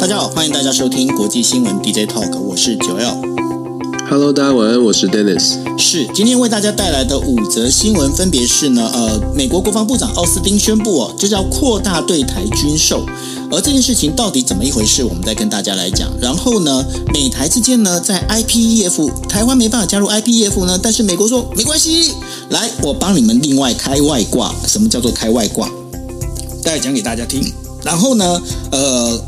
[0.00, 3.20] 大家好，欢迎大家收听国际新闻 DJ Talk，我是九 L。
[4.08, 5.58] Hello，大家晚安，我是 Dennis。
[5.78, 13.04] 是，今天为大家带来的五则新闻分别是呢，呃，美国国防部长奥斯汀宣布哦，这叫扩大对台军售，
[13.52, 16.10] 而这件事情到底怎么一回事，我们再跟大家来讲。
[16.18, 16.82] 然后呢，
[17.12, 22.14] 美台之间呢，在 IPEF，台湾没办法加入 IPEF 呢，但是美国说没关系，
[22.48, 24.54] 来，我帮你们另外开外挂。
[24.66, 25.70] 什么叫做开外挂？
[26.64, 27.52] 待会讲给大家听。
[27.84, 28.42] 然后呢，
[28.72, 29.22] 呃。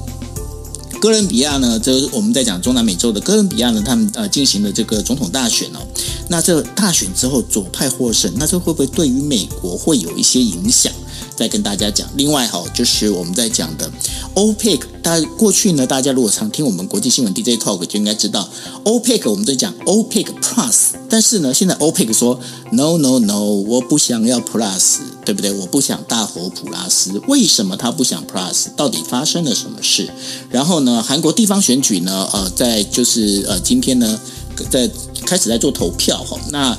[1.03, 5.81] 哥伦比亚呢，这我们在讲中南美洲的哥伦比亚呢，他们呃进行了这个总统大选哦。
[6.29, 10.93] 那这大选之后左派获胜，那这会不会对于美国会有一些影响？
[11.37, 12.09] 再跟大家讲。
[12.17, 13.91] 另外哈，就是我们在讲的
[14.35, 18.49] OPEC，大家过去呢，大家如果常听我们国际新闻 DJ Talk 就应该知道
[18.85, 22.39] OPEC，我们在讲 OPEC Plus，但是呢，现在 OPEC 说
[22.73, 25.53] No No No，我不想要 Plus，对不对？
[25.53, 27.21] 我不想大佛普拉斯。
[27.29, 28.67] 为什么他不想 Plus？
[28.77, 30.11] 到底发生了什么事？
[30.51, 34.21] 然后呢，韩国地方选举呢，呃，在就是呃今天呢，
[34.71, 34.91] 在
[35.25, 36.39] 开始在做投票哈。
[36.51, 36.77] 那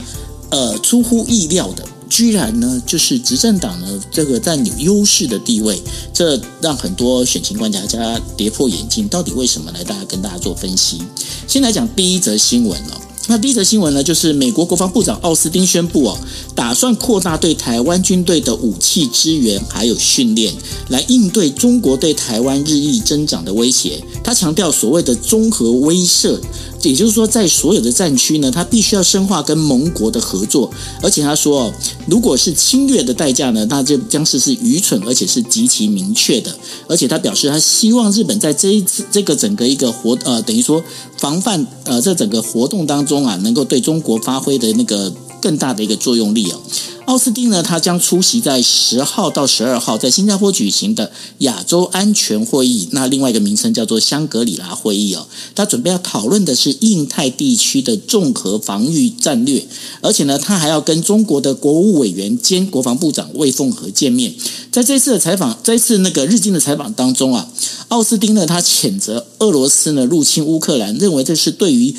[0.49, 1.83] 呃，出乎意料的。
[2.13, 5.81] 居然呢，就是执政党呢，这个占有优势的地位，
[6.13, 9.07] 这让很多选情观察家跌破眼镜。
[9.07, 9.83] 到底为什么来？
[9.83, 11.01] 大家跟大家做分析。
[11.47, 13.01] 先来讲第一则新闻哦。
[13.25, 16.19] 那第一则新闻呢，就是美国国防部长奥斯汀宣布哦，
[16.53, 20.53] 打算扩大对台湾军队的武器支援还有训练，
[20.89, 23.99] 来应对中国对台湾日益增长的威胁。
[24.23, 26.39] 他强调所谓的综合威慑。
[26.83, 30.69] 也就是说，在所有的战区呢，他必须要深化跟盟国的合作，
[31.01, 31.73] 而且他说，哦，
[32.07, 36.55] 如果是侵略的代价呢，那就将是是愚蠢，而且是极其明确的。
[36.87, 40.83] 而且他表示，他希望日本在这一次这个整个一个活呃，等于说
[41.17, 45.13] 防范呃在整个活动当中啊，能够对中国发挥的那个
[45.43, 46.61] 更大的一个作用力哦。
[47.05, 55.27] 奥斯汀呢，他将出席在十号到十二号在新加坡举行的亚洲安全会议，那另外一个名称叫做香格里拉会议哦。
[55.53, 59.67] 他准备要讨论的是印太地区的综合防御战略，
[59.99, 64.33] 而且呢，他还要跟中国的国务委员兼国防部长魏凤和见面。
[64.71, 67.49] 在这次的采访，这次那个日经的采访当中啊，
[67.89, 71.93] 奥斯汀呢，他谴责俄罗斯呢入侵乌克兰，认为这是对于。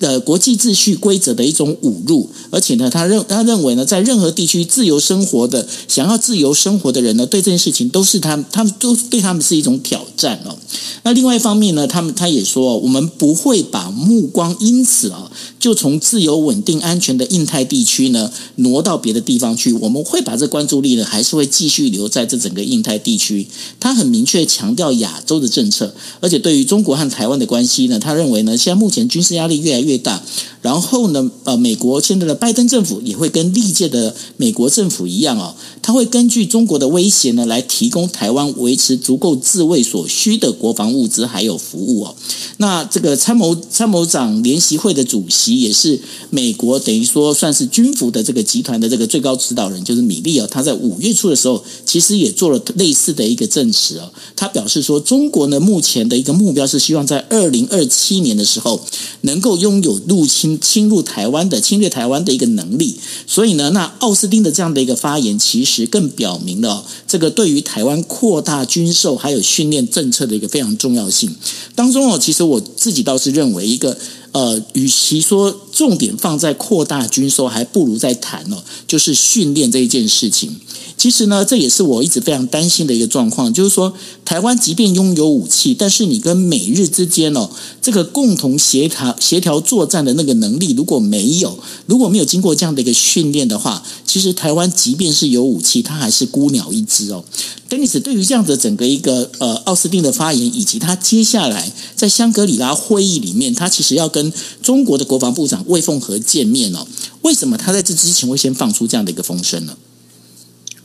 [0.00, 10.56] 的国际秩序规则的一种侮辱，而且呢，他认他认为呢，在任何地区自由生活的想要自由生活的人呢，对这件事情都是他，他们都对他们是一种挑战哦。
[11.02, 23.46] 那另外一方面呢，他们他也说，我们不会把目光因此啊，就从自由、稳定、安全的印太地区呢挪到别的地方去，我们会把这关注力呢，还是会继续留在这整个印太地区。
[23.78, 30.22] 他很明确强调亚洲的政策，而且对于中国和台湾的关系呢，他认为呢，现在目前军事压力越来越越大，
[30.62, 42.14] 然后呢，呃，美国现在的拜登政府也会跟历届的美国政府一样哦，他会根据中国的威胁呢，来提供台湾维持足够自卫所需的国防物资还有服务哦。
[42.58, 58.80] 那这个参谋参谋长联席会的主席也是美国等于说算是军服的这个集团的这个最高指导人，就是米利哦，他在五月初的时候其实也做了类似的一个证词哦，他表示说，中国呢目前的一个目标是希望在二零二七年的时候
[59.22, 71.32] 能够拥有入侵侵入台湾的侵略台湾的一个能力，所以呢，那奥斯汀的这样的一个发言，其实其实更表明了这个对于台湾扩大军售还有训练政策的一个非常重要性。
[71.76, 73.96] 当中哦，其实我自己倒是认为，一个
[74.32, 80.56] 呃，与其说重点放在扩大军售，还不如在谈哦，就是训练这一件事情。
[81.00, 87.48] 其实呢，这也是我一直非常担心的一个状况，就是说，台湾即便拥有武器，但是你跟美日之间哦，
[87.80, 97.24] 这个共同协调协调作战的那个能力如果没有，如果没有经过这样的一个训练的话，其实台湾即便是有武器，它还是孤鸟一只哦。
[97.70, 104.30] 丹尼斯对于这样的整个一个呃奥斯汀的发言，以及他接下来在香格里拉会议里面，他其实要跟
[104.62, 106.86] 中国的国防部长魏凤和见面哦，
[107.22, 109.74] 为什么他在这之前会先放出这样的一个风声呢？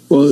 [0.08, 0.28] 我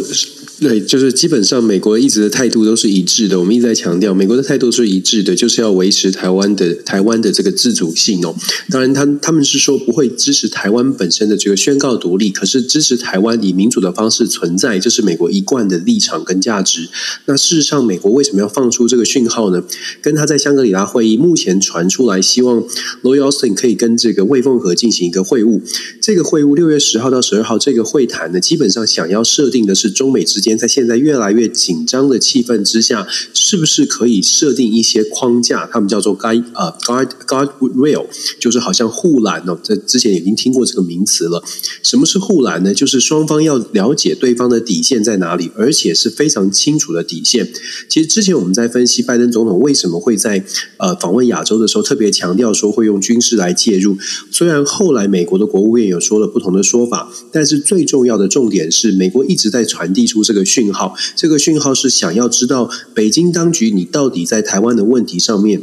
[0.64, 3.38] 对，就是基本上美国一直的态度都是一致的。
[3.38, 8.34] 我们一直在强调，美国的态度是一致的，就是要维持台湾的台湾的这个自主性哦。
[8.70, 16.88] 当然他，他们是说不会支持台湾本身的这个宣告独立，可是支持台湾以民主的方式存在，这是美国一贯的立场跟价值。
[17.26, 19.62] 那事实上，美国为什么要放出这个讯号呢？
[20.02, 22.64] 跟他在香格里拉会议目前传出来，希望
[23.04, 25.62] Lloyd Austin 可以跟这个魏凤和进行一个会晤。
[26.02, 30.53] 这个会晤六月十号到十二号这个会谈呢，基本上想要设定的是中美之间。
[30.58, 35.66] 在现在越来越紧张的气氛之下，是不是可以设定一些框架？
[35.66, 38.06] 他们叫做 guide 呃 guard guard rail，
[38.40, 39.58] 就是好像护栏哦。
[39.64, 41.44] 这之前已经听过这个名词了。
[41.82, 42.74] 什么是护栏呢？
[42.74, 47.52] 就是双方要了解对方的底线在哪里，而且是非常清楚的底线。
[47.88, 50.44] 其实之前我们在分析拜登总统为什么会在
[50.78, 53.98] 呃访问亚洲的时候特别强调说会用军事来介入，
[54.32, 65.62] 虽然后来美国的国务院有说了不同的说法，但是最重要的重点是美国一直在传递出这个讯号，这个讯号是想要知道北京当局你到底在台湾的问题上面。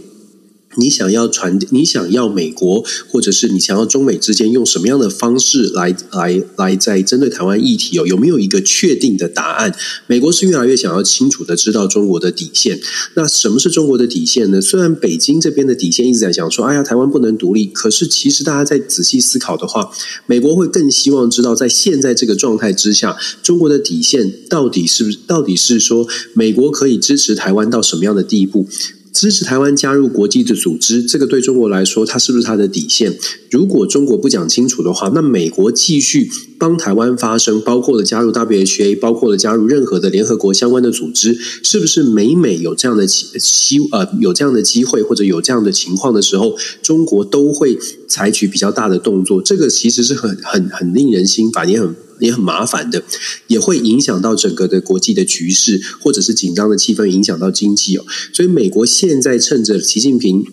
[0.76, 9.75] 你想要传，你想要美国，或者是你想要中美之间用什么样的方式来来来在针对台湾议题哦，有没有一个确定的答案？
[10.06, 12.81] 美国是越来越想要清楚的知道中国的底线。
[13.14, 14.61] 那什么是中国的底线呢？
[14.61, 19.90] 虽然北京这边的底线一直在讲说，哎呀，台湾不能独立，可是其实大家在仔细思考的话，
[20.26, 25.19] 美国会更希望知道，在现在这个状态之下，中国的底线到底是不是？
[25.26, 28.69] 到底是说美国可以支持台湾到什么样的地步？
[29.12, 33.18] 支持台湾加入国际的组织，这个对中国来说，它是不是它的底线？
[33.50, 47.76] 如果中国不讲清楚的话，那美国继续帮台湾发声，包括了加入 WHA，包括了加入任何的联合国相关的组织，是不是每每有这样的机机呃有这样的机会或者有这样的情况的时候，中国都会
[48.06, 49.42] 采取比较大的动作？
[49.42, 51.94] 这个其实是很很很令人心烦，也很。
[52.20, 53.02] 也很麻烦的，
[53.49, 58.05] 也会影响到整个的国际的局势，或者是紧张的气氛，影响到经济哦。
[58.32, 60.44] 所以，美国现在趁着习近平，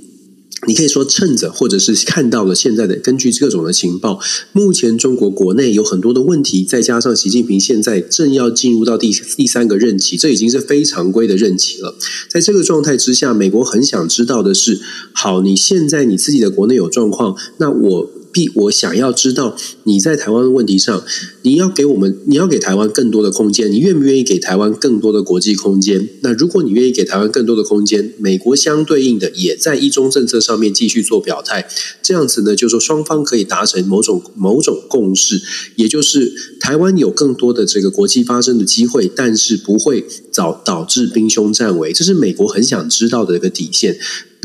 [0.67, 4.19] 你可以说趁着，或者是看到了现在的根据各种的情报，
[4.51, 11.95] 目前中国国内有很多的问题，再加上习近平现在正要进入到第第三个任期，这已经是非常规的任期了。
[12.27, 14.79] 在这个状态之下，美国很想知道的是：
[15.13, 18.11] 好，你现在你自己的国内有状况，那我。
[18.55, 21.03] 我想要知道你在台湾的问题上，
[21.41, 26.07] 你要给我们，你要给台湾更多的空间，你愿不愿意给台湾更多的国际空间？
[26.21, 31.67] 那如果你愿意给台湾更多的空间，美国相对应的也在一中政策上面继续做表态，
[32.03, 35.41] 这样子呢，就是说双方可以达成某种某种共识，
[35.75, 43.97] 也就是台湾有更多的这个国际发声的机会，但是不会导导致兵凶战危，这是美国很想知道的一个底线。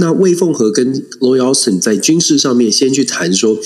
[0.03, 3.57] 那魏凤和跟 Lloyd Austin 在军事上面先去谈说。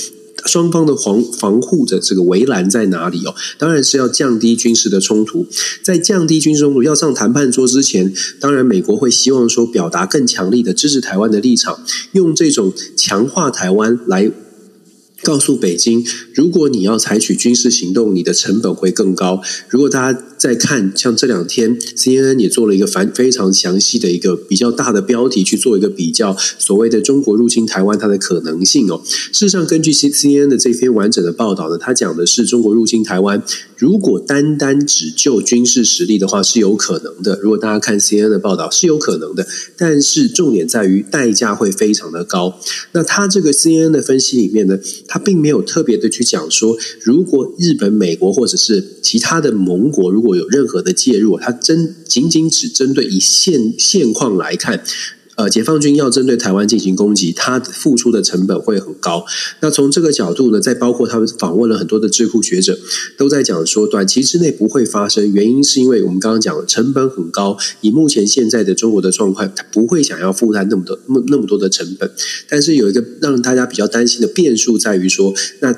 [0.44, 3.34] 双方的防防护的这个围栏在哪里哦？
[3.58, 5.46] 当然是要降低军事的冲突。
[5.82, 11.80] 在降低军事冲突要上谈判桌之前，当然美国会希望说表达更强力的支持台湾的立场，
[12.12, 14.30] 用这种强化台湾来。
[15.22, 16.04] 告诉北京，
[16.34, 19.40] 如果你要采取军事行动，你的成本会更高。
[19.70, 29.02] 如果大家在看，像这两天 CNN 也做了一个非非常详细的一个比较大的标题去做一个比较，所谓的中国入侵台湾它的可能性哦。
[29.06, 33.42] 事实上，根据 CNN 的这篇完整的报道呢，它讲的是中国入侵台湾，
[33.76, 37.38] 如果单单只就军事实力的话是有可能的。
[37.42, 39.46] 如果大家看 CNN 的报道是有可能的，
[39.76, 42.58] 但是重点在于代价会非常的高。
[42.92, 44.78] 那它这个 CNN 的分析里面呢，
[45.08, 54.82] 他并没有特别的去讲说，如果日本、美国或者是其他的盟国如果果有任何的介入，他真仅仅只针对以现现况来看。
[55.36, 59.22] 呃，解放军要针对台湾进行攻击，他付出的成本会很高。
[59.60, 62.78] 那从这个角度呢，再包括他们访问了很多的智库学者，
[63.18, 67.58] 都在讲说，短期之内不会发生，原因是因为我们刚刚讲的成本很高。
[67.82, 72.10] 以目前现在的中国的状况，他不会想要负担那么多、那那么多的成本。
[72.48, 75.76] 但是有一个让大家比较担心的变数在于说，那。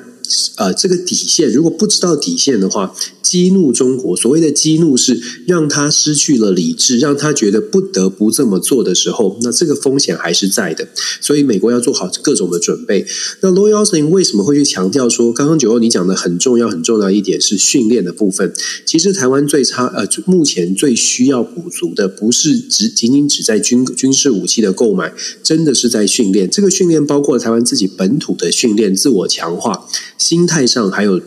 [0.55, 10.87] 呃，这个底线如果不知道底线的话，激怒中国，所谓的激怒是让他失去了理智，让他觉得不得不这么做的时候，那这个风险还是在的。
[11.21, 13.05] 所以美国要做好各种的准备。
[13.41, 18.51] 那 Lloyd Austin 为什么会去强调说，刚刚九欧你讲的很重要很重要一点是训练的部分？
[18.85, 26.49] 其实台湾最差呃，目前最需要补足的不是只仅仅只在军军事武器的购买，真的是在训练。
[26.49, 29.87] 这个训练包括台湾自己本土的训练，自我强化。
[30.19, 31.19] 心态上还有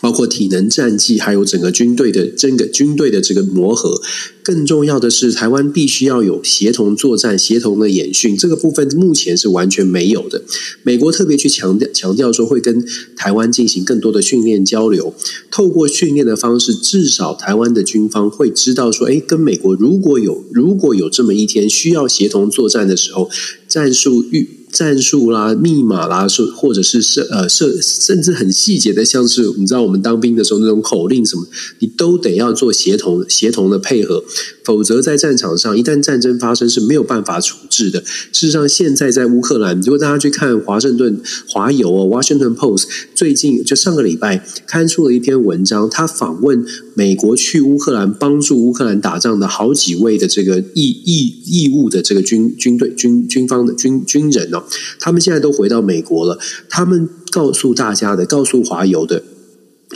[0.00, 4.00] 包括体能战绩，还有整个军队的整个军队的这个磨合。
[4.42, 10.42] 更重要的是，台湾必须要有协同作战、协同的演训，这个部分目前是完全没有的。
[10.82, 12.84] 美国特别去强调强调说，会跟
[13.16, 15.14] 台湾进行更多的训练交流，
[15.52, 23.30] 透过训练的方式，至少台湾的军方会知道说，诶，跟美国如果有如果有这么一天需要协同作战的时候，
[23.68, 24.61] 战术预。
[24.72, 31.46] 战术啦、密码啦，是或者是设呃设，甚至很细节的，像是你知道我们当兵的时候那种口令什么，
[31.80, 34.24] 你都得要做协同协同的配合，
[34.64, 38.00] 否则在战场上一旦战争发生是没有办法处置的。
[38.32, 46.64] 事实上，现在在乌克兰，如果大家去看华盛顿华邮哦，《Washington Post》最近就上个礼拜刊出了一篇文章，他访问
[46.94, 54.61] 美国去乌克兰帮助乌克兰打仗的好几位的这个义义义务的这个军军队军军方的军军人哦。
[55.00, 56.38] 他们现在都回到美国了。
[56.68, 59.22] 他们告诉大家的，告诉华友的。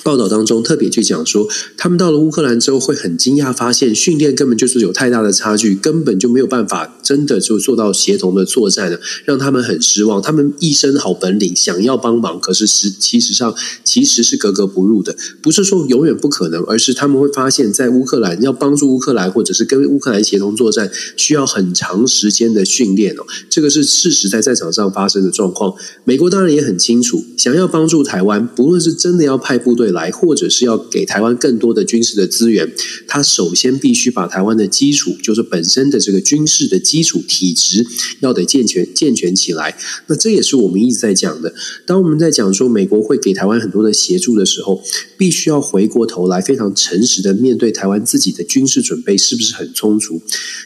[0.05, 10.21] 报道当中特别去讲说，他们到了乌克兰之后会很惊讶，发现训练根本就是有太大的差距，根本就没有办法真的就做到协同的作战了，让他们很失望。
[10.21, 15.17] 他们一身好本领，想要帮忙，可是实其实上其实是格格不入的。
[15.41, 23.25] 不是说永远不可能，而是他们会发现，在乌克兰要帮助乌克兰，或者是跟乌克兰协同作战，需要很长时间的训练哦。
[23.49, 25.73] 这个是事实，在战场上发生的状况。
[26.05, 29.86] 美国当然也很清楚，想要帮助台湾，不论是真的要派部队。
[29.87, 32.73] 未来，或者是要给台湾更多的军事的资源，
[33.07, 37.87] 他首先必须把台湾的基础，就是本身的这个军事的基础体质，
[38.21, 39.77] 要得健全健全起来。
[40.09, 41.55] 那这也是我们一直在讲的。
[41.87, 44.83] 当我们在讲说美国会给台湾很多的协助的时候，
[45.17, 50.21] 必须要回过头来，非常诚实的面对台湾自己的军事准备是不是很充足。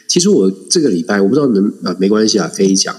[0.07, 2.95] 其实我这个礼拜，我不知道能啊，没关系啊，可以讲。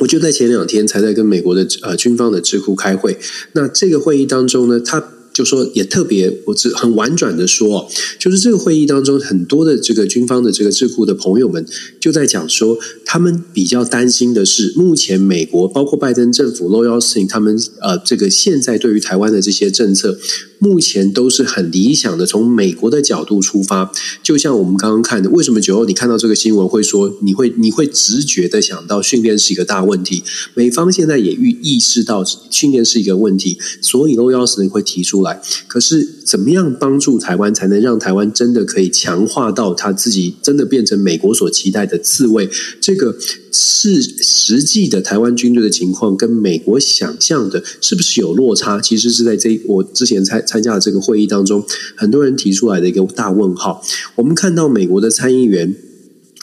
[0.00, 3.18] 我就在前两天才在跟美国的呃军方的智库开会。
[3.52, 5.12] 那这个会议当中呢，他。
[5.36, 7.86] 就说也特别，我只很婉转的说，
[8.18, 11.66] 就是这个会议当中，很多的这个军方的这个智库的朋友们
[12.00, 20.18] 就在讲说，他们比较担心的是，目前美国包括拜登政府、Lloyd Austin 他们呃，这个现在对于台湾的这些政策。
[20.58, 30.22] 目前都是很理想的，从美国的角度出发，就像我们刚刚看的，为什么九欧你看到这个新闻会说你会你会直觉的想到训练是一个大问题？
[30.54, 35.42] 美方现在也预意识到训练是一个问题，所以 Lloyd Austin 会提出来。
[35.68, 42.48] 可是怎么样帮助台湾，才能让台湾真的可以强化到他自己真的变成美国所期待的刺猬？
[42.80, 43.14] 这这个
[43.52, 48.80] 是实际的台湾军队的情况，跟美国想象的是不是有落差？
[48.80, 50.42] 其实是在这我之前参。
[50.46, 51.62] 参加了这个会议当中，
[51.96, 53.82] 很多人提出来的一个大问号。
[54.14, 55.74] 我们看到美国的参议员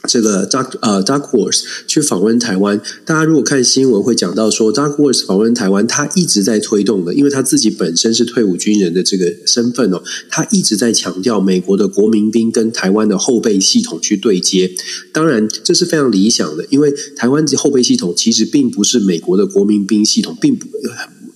[0.09, 14.69] 这个 Doug 呃 Duckworth 去访问台湾，大家如果看新闻会讲到说 Dark Horse 访问台湾，他一直在推动的，因为他自己本身是退伍军人的这个身份哦，他一直在强调美国的国民兵跟台湾的后备系统去对接。
[15.13, 20.67] 当然，这是非常理想的，因为台湾的后备系统其实并不是美国的国民兵系统，并不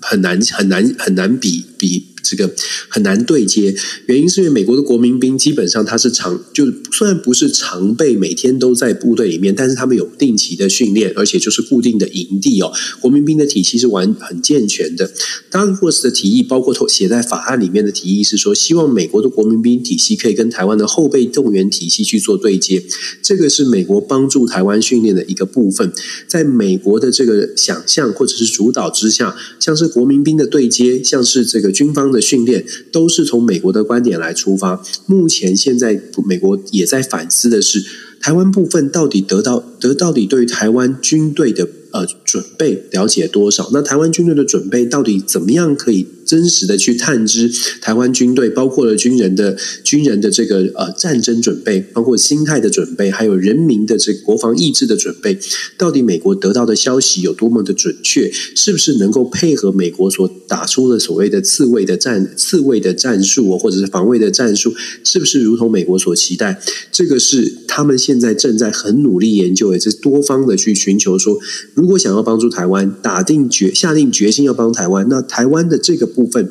[0.01, 2.07] 很难很难很难比比。
[2.29, 2.53] 这个
[2.89, 3.73] 很难对接，
[4.07, 12.73] 原因是因为美国的国民兵基本上他是常，就虽然不是常备，每天都在部队里面，但是他们有定期的训练，而且就是固定的营地哦。
[12.99, 15.09] 国民兵的体系是完很健全的。
[15.49, 22.83] Duckworth 的提议，包括写在法案里面的提议是说，希望美国的国民兵体系可以跟台湾的后备动员体系去做对接，
[23.21, 25.93] 这个是美国帮助台湾训练的一个部分。
[26.27, 32.16] 在美国的这个想象或者是主导之下，像是国民兵的对接，像是这个军方的。
[32.17, 34.83] 的训练都是从美国的观点来出发。
[35.05, 37.83] 目前现在美国也在反思的是，
[38.19, 43.69] 台湾部分到底得到得到底对台湾军队的呃准备了解多少？
[43.73, 46.05] 那台湾军队的准备到底怎么样可以？
[46.27, 47.49] 真实的去探知
[47.79, 55.39] 台湾军队，包括了军人的军人的这个呃战争准备，包括心态的准备，还有人民的这国防意志的准备，
[55.77, 58.29] 到底美国得到的消息有多么的准确？
[58.29, 64.75] 是不是能够配合美国所打出的所谓的刺猬的战刺猬的战术，或者是防卫的战术？
[65.05, 66.61] 是不是如同美国所期待？
[66.91, 71.39] 这个是他们现在正在很努力研究，也是多方的去寻求说，
[71.73, 76.05] 如如果想要帮助台湾，打定决下定决心要帮台湾，那台湾的这个。
[76.05, 76.49] 部分，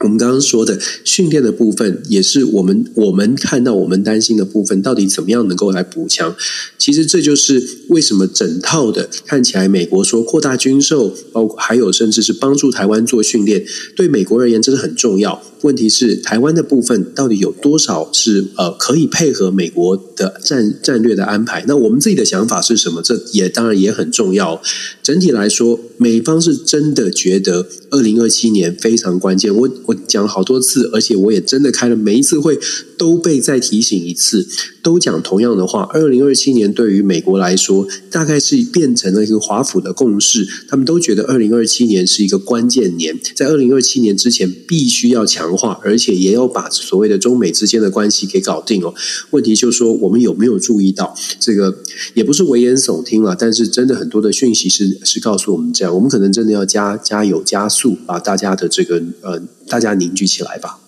[0.00, 6.34] 我们刚刚说的训练的部分，也是我们我们看到我们担心的部分，到底怎么样能够来补强？
[6.78, 15.42] 其实这就是为什么整套的看起来，美国说扩大军售，包括还有甚至是帮助台湾做训练，对美国而言这是很重要。
[15.62, 21.64] 问题是台湾的部分到底有多少是呃可以配合美国的战战略的安排？
[21.66, 23.02] 那我们自己的想法是什么？
[23.02, 24.60] 这也当然也很重要。
[25.02, 29.54] 整体来说，美方是真的觉得二零二七年非常关键。
[29.54, 32.58] 我我讲好多次，而且我也真的开了每一次会
[32.98, 34.46] 都被再提醒一次，
[34.82, 35.88] 都讲同样的话。
[35.92, 48.94] 二零二七年对于美国来说，大概是变成了一个华府的共识，他们都觉得二零二七年是一个关键年，在二零二七年之前必须要强化，而且也要把所谓的中美之间的关系给搞定哦。
[49.30, 51.76] 问题就是说，我们有没有注意到这个？
[52.14, 60.78] 也不是危言耸听了，但是真的很多的讯息是是告诉我们这样，我们可能真的要加加油加速，把大家的这个呃，大家凝聚起来吧。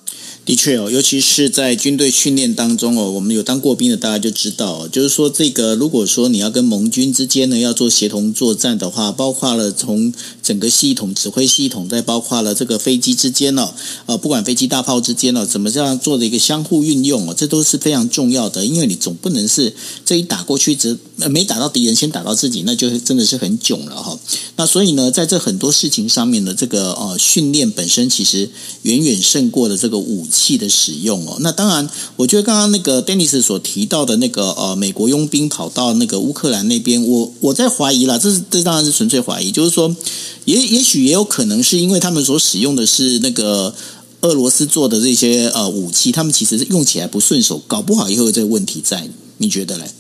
[0.49, 10.11] 的确哦，尤其是在军队训练当中哦，我们有当过兵的，大家就知道哦，就是说这个，如果说你要跟盟军之间呢要做协同作战的话，包括了从
[10.43, 13.75] 整个系统指挥系统，再包括了这个飞机之间呢，
[14.07, 19.75] 呃，不管飞机大炮之间呢，怎么这样做的一个相互运用哦，这都是非常重要的，因为你总不能是
[20.07, 20.97] 这一打过去只
[21.27, 24.17] 没打到敌人，先打到自己，那就真的是很囧了哈。
[24.57, 28.49] 那所以呢，在这很多事情上面的这个呃训练本身，其实
[28.83, 31.39] 远远胜过了这个武器的使用哦。
[31.41, 39.95] 那当然，我觉得刚刚那个 Dennis 所提到的那个呃美国佣兵跑到那个乌克兰那边，我我在怀疑啦，这是这当然是纯粹怀疑，就是说
[40.45, 43.75] 也也许也有可能是因为他们所使用的是那个
[44.21, 49.09] 俄罗斯做的这些呃武器，他们其实是用起来不顺手，搞不好也会有这个问题在，
[49.39, 49.91] 你觉得嘞？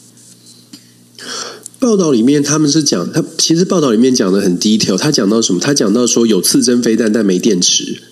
[1.79, 5.61] 报道里面他们是讲，他其实报道里面讲的很低调他讲到什么？
[5.61, 8.03] 他讲到说有次真飞弹，但没电池。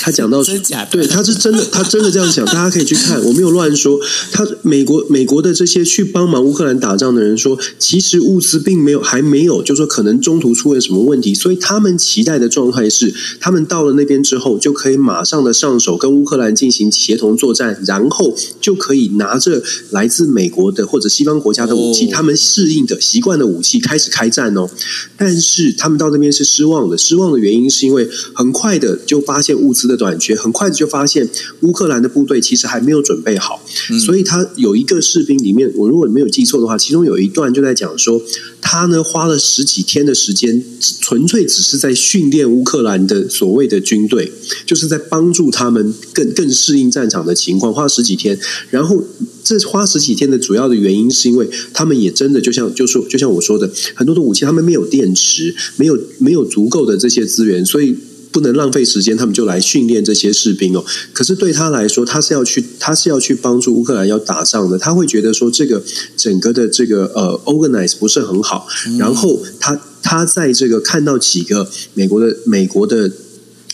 [0.00, 3.98] 他讲到真假，对，他是真的，他真的这样讲，大家可以去看，我没有乱说。
[4.30, 24.68] 他美国美国的这些去帮忙乌克兰打仗的人说，其实物资并没有，还没有，就说可能中途出了什么问题，所以他们期待的状态是，他们到了那边之后，就可以马上的上手跟乌克兰进行协同作战，然后就可以拿着来自美国的或者西方国家的武器，他们适应的习惯的武器开始开战哦。
[25.16, 31.28] 但是他们到那边是失望的，失望的原因是因为很快的就发现物资的短缺，很快就发现
[31.62, 38.22] 乌克兰的部队其实还没有准备好，嗯、所以他有一个士兵里面，我如果没有记错的话，其中有一段就在讲说，
[38.60, 40.62] 他呢花了十几天的时间，
[41.00, 44.30] 纯粹只是在训练乌克兰的所谓的军队，
[44.66, 48.38] 就是在帮助他们更更适应战场的情况，花了十几天。
[48.70, 49.02] 然后
[49.42, 57.96] 这花十几天的主要的原因，是因为他们也真的就像就说就像我说的，很多的武器他们没有电池，没有没有足够的这些资源，所以。
[58.30, 60.84] 不能浪费时间，他们就来训练这些士兵哦。
[61.12, 64.78] 可是对他来说，他是要去，他是要去帮助乌克兰要打仗的。
[64.78, 65.82] 他会觉得说，这个
[66.16, 68.66] 整个的这个呃 organize 不是很好。
[68.98, 73.10] 然后他他在这个看到几个美国的美国的。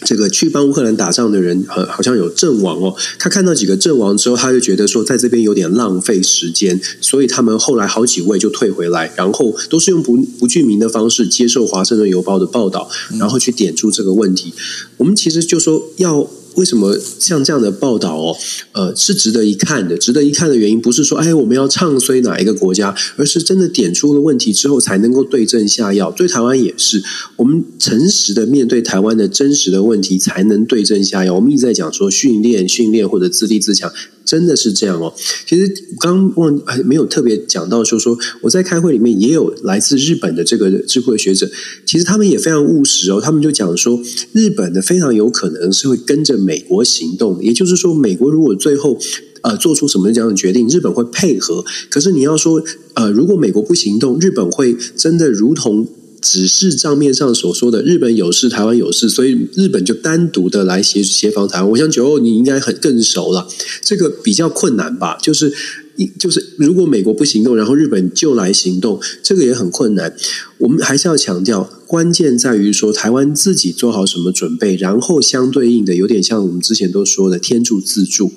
[0.04, 2.94] 这个去帮乌克兰打仗的人，呃，好像有阵亡哦。
[3.18, 14.52] 他看到几个阵亡之后，他就觉得说，在这边有点浪费时间，所以他们后来好几位就退回来，然后都是用不不具名的方式接受《华盛顿邮报》的报道，然后去点出这个问题。
[14.98, 16.28] 我们其实就说要。
[16.56, 18.36] 为什么像这样的报道哦，
[18.72, 19.96] 呃，是值得一看的。
[19.96, 26.10] 值得一看的原因不是说，哎，我们要唱衰哪一个国家，而是真的点出了问题之后，才能够对症下药。
[26.10, 27.02] 对台湾也是，
[27.36, 31.34] 我们诚实的面对台湾的真实的问题，才能对症下药。
[31.34, 33.92] 我们一直在讲说训练、训练或者自立自强。
[34.24, 35.12] 真的是这样哦。
[35.46, 41.50] 其实刚忘还没有特别讲到，说说我在开会里面也有来自日本的这个智慧学者，
[41.86, 43.20] 其实他们也非常务实哦。
[43.20, 44.00] 他们就讲说，
[44.32, 48.98] 日本的非常有可能是会跟着美国行动，也就是说，美国如果最后
[49.42, 51.64] 呃做出什么这样的决定，日本会配合。
[51.90, 52.62] 可是你要说
[52.94, 55.86] 呃，如果美国不行动，日本会真的如同。
[56.24, 61.70] 只是账面上所说的日本有事，台湾有事，所以日本就单独的来协协防台湾。
[61.70, 63.46] 我想九欧你应该很更熟了，
[63.82, 65.18] 这个比较困难吧？
[65.22, 65.52] 就是
[65.96, 70.16] 一就是如果美国不行动，然后日本就来行动，这个也很困难。
[70.56, 78.32] 我们还是要强调，关键在于说台湾自己做好什么准备，然后相对应的有点像我们之前都说的天助自助。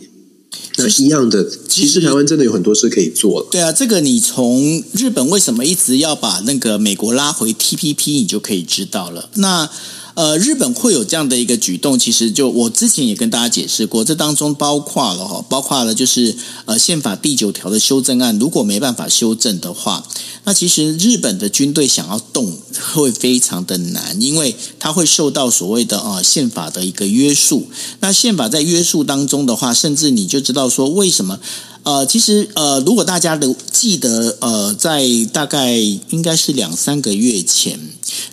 [0.77, 3.47] 那一样的，其实台湾真的有很多事可以做了。
[3.51, 9.29] 对啊，这个你从日本为什么一直要把那个美国拉回 TPP，你就可以知道了。
[9.35, 9.69] 那。
[10.17, 20.03] 呃，日本会有这样的一个举动，其实就我之前也跟大家解释过，这当中包括了哈，包括了就是呃宪法第九条的修正案，如果没办法修正的话，
[20.45, 22.57] 那其实日本的军队想要动
[22.95, 27.67] 会非常的难，因为它会受到所谓的呃宪法的一个约束。
[27.99, 31.39] 那宪法在约束当中的话，甚至你就知道说为什么。
[31.87, 35.77] 呃，其实呃，如果大家都记得，呃，在大概
[36.09, 37.79] 应该是两三个月前，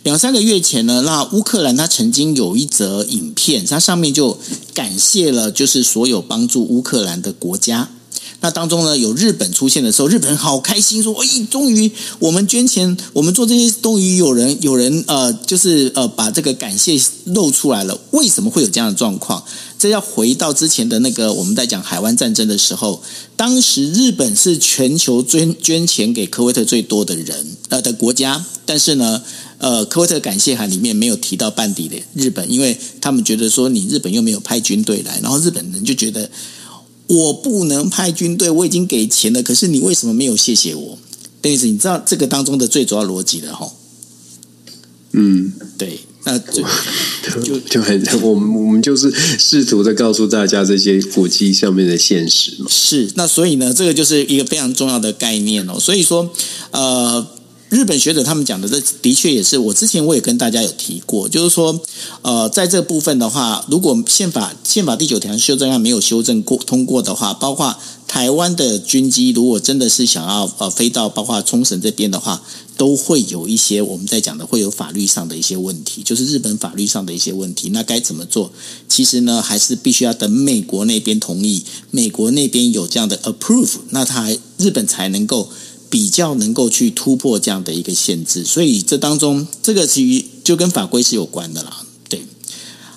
[0.02, 4.36] 两三个月前呢，那乌克兰它曾经有一则影片，它上面就
[4.74, 7.90] 感谢了就是所有帮助乌克兰的国家。
[8.44, 19.42] 那当中呢，有日本出现的时候，日本人好开心，说：“哎，终于我们捐钱，我们做这些，终于有人有人呃，就是呃，把这个感谢露出来了。”为什么会有这样的状况？
[19.78, 23.02] 这要回到之前的那个我们在讲海湾战争的时候，
[23.35, 29.22] 当时日本是全球捐捐钱给科威特最多的人呃的国家，但是呢。
[29.57, 36.28] 呃，科威特感谢函里面没有提到半点的日本，因为他们觉得说你日本又没有派军队来，然后日本人就觉得
[37.06, 40.98] 我不能派军队，我已经给钱了，可是你为什么没有谢谢我？
[41.40, 43.70] 邓律师，你知道这个当中的最主要逻辑的哈？
[45.12, 46.62] 嗯，对，那就
[47.42, 52.66] 就就很我们我们就是试图的告诉大家这些国际上面的现实嘛。
[52.70, 55.78] 是，那所以呢，这个就是一个非常重要的概念哦。
[55.78, 56.30] 所以说，
[56.70, 57.34] 呃。
[57.74, 61.82] 日本学者他们讲的，这的确也是我之前我也跟大家有提过，就是说，
[62.22, 72.40] 呃，在这部分的话，如果宪法宪法第九条修正案没有修正过通过的话，包括台湾的军机如果真的是想要呃飞到包括冲绳这边的话，
[72.76, 77.70] 都会有一些我们在讲的会有法律上的一些问题，就是日本法律上的一些问题。
[77.70, 78.52] 那该怎么做？
[78.88, 85.50] 其实呢，还是必须要等美国那边同意，美国那边有这样的 approve，那他日本才能够。
[85.94, 91.87] 比较能够去突破这样的一个限制，所以这当中这个其实就跟法规是有关的啦。
[92.09, 92.26] 对，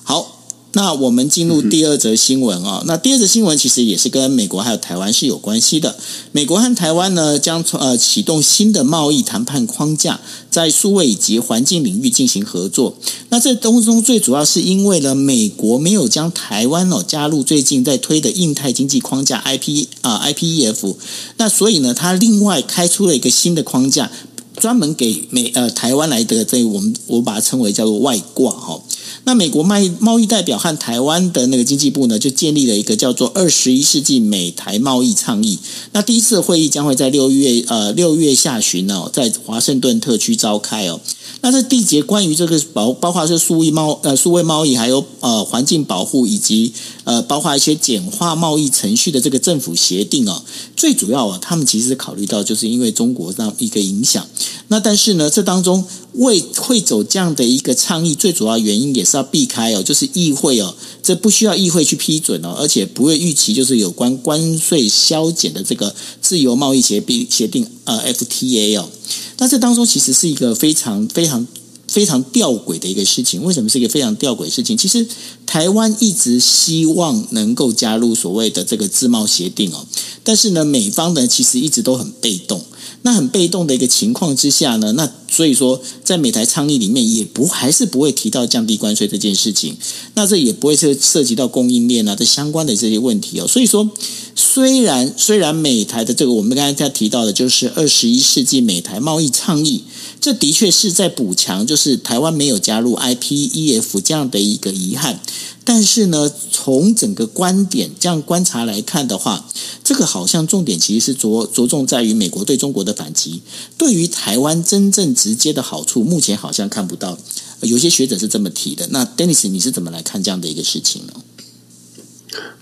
[0.03, 0.36] 好。
[0.77, 5.97] 那我们进入第二则新闻啊、哦，那第二则新闻其实也是跟美国还有台湾是有关系的。
[6.31, 10.19] 美国和台湾呢将从呃启动新的贸易谈判框架，
[10.51, 12.95] 在数位以及环境领域进行合作。
[13.29, 20.95] 那这当中最主要是因为呢，美国没有将台湾哦加入最近在推的印太经济框架 IP 啊 IPEF，
[21.37, 24.11] 那所以呢，它另外开出了一个新的框架，
[24.55, 28.75] 专门给美呃台湾来的这我们我把它称为叫做外挂哈。
[28.75, 28.81] 哦
[29.27, 35.59] 那美国贸易贸易代表和台湾的那个经济部呢，就建立了一个叫做“二十一世纪美台贸易倡议”。
[35.91, 41.01] 那第一次会议将会在六月呃六月下旬哦，在华盛顿特区召开哦。
[41.41, 46.73] 那这缔结关于这个包包括是数位贸呃数位贸易，还有呃环境保护以及
[47.03, 50.43] 呃包括一些简化贸易程序的这个政府协定哦。
[50.75, 54.25] 最主要啊，他们其实考虑到就是因为中国这样一个影响。
[54.69, 68.89] 那但是呢，这当中为会走这样的一个倡议，最主要原因也是要避开哦，就是议会哦，这不需要议会去批准哦，而且不会预期就是有关关税削减的这个自由贸易协定协定呃 FTA 哦。
[69.37, 71.45] 那这当中其实是一个非常非常
[71.87, 73.43] 非常吊诡的一个事情。
[73.43, 74.77] 为什么是一个非常吊诡的事情？
[74.77, 75.07] 其实
[75.45, 79.85] 台湾一直希望能够加入所谓的这个自贸协定哦，
[80.23, 82.61] 但是呢，美方呢其实一直都很被动。
[83.03, 89.77] 那很被动的一个情况之下呢，那所以说在美台倡议里面也不还是不会提到降低关税这件事情，
[90.15, 93.47] 那这也不会涉涉及到供应链啊这相关的这些问题哦。
[93.47, 93.89] 所以说，
[94.35, 99.83] 虽然虽然美台的这个我们刚才在提到的就是二十一世纪美台贸易倡议，
[100.19, 105.19] 这的确是在补强，就是台湾没有加入 IPEF 这样的一个遗憾。
[105.63, 109.49] 但是呢，从整个观点这样观察来看的话，
[109.83, 113.41] 这个好像重点其实是着着重在于美国对中国的反击，
[113.77, 117.17] 对于台湾真正直接的好处，目前好像看不到。
[117.61, 118.87] 有些学者是这么提的。
[118.91, 121.13] 那 Dennis，你是怎么来看这样的一个事情呢？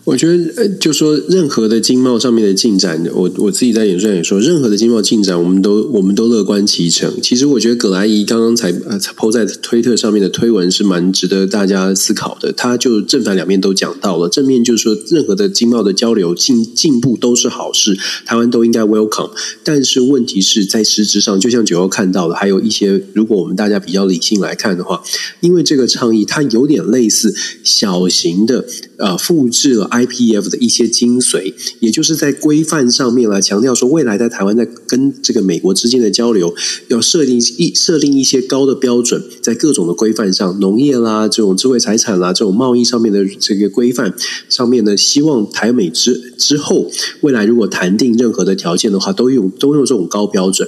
[0.05, 7.11] 我觉得，呃，就说任何的经贸上面的进展，我我自己在演说也说，任何的经贸进展，我们都我们都乐观其成。
[7.23, 12.51] 其实，我觉得葛莱仪刚刚才呃 po 在推特上面的推文是蛮值得大家思考的。
[12.51, 19.31] 他就正反两面都讲到了，正面就是说，任何的经贸的交流进进步都是好事，台湾都应该 welcome。
[19.63, 25.01] 但是问题是在实质上，就像九欧看到的，还有一些，如果我们大家比较理性来看的话，
[25.39, 28.63] 因为这个倡议它有点类似小型的
[28.97, 29.89] 呃复制了。
[30.01, 36.53] IPF 的一些精髓，也就是在规范上面来强调说，未来在台湾在跟这个美国之间的交流，
[36.89, 44.13] 要设定一设定一些高的标准，在各种的规范上，农业啦，这种智慧财产啦，这种贸易上面的这个规范
[44.49, 50.67] 上面呢，希望台美之之后，未来如果谈定任何的条件的话，都用都用这种高标准。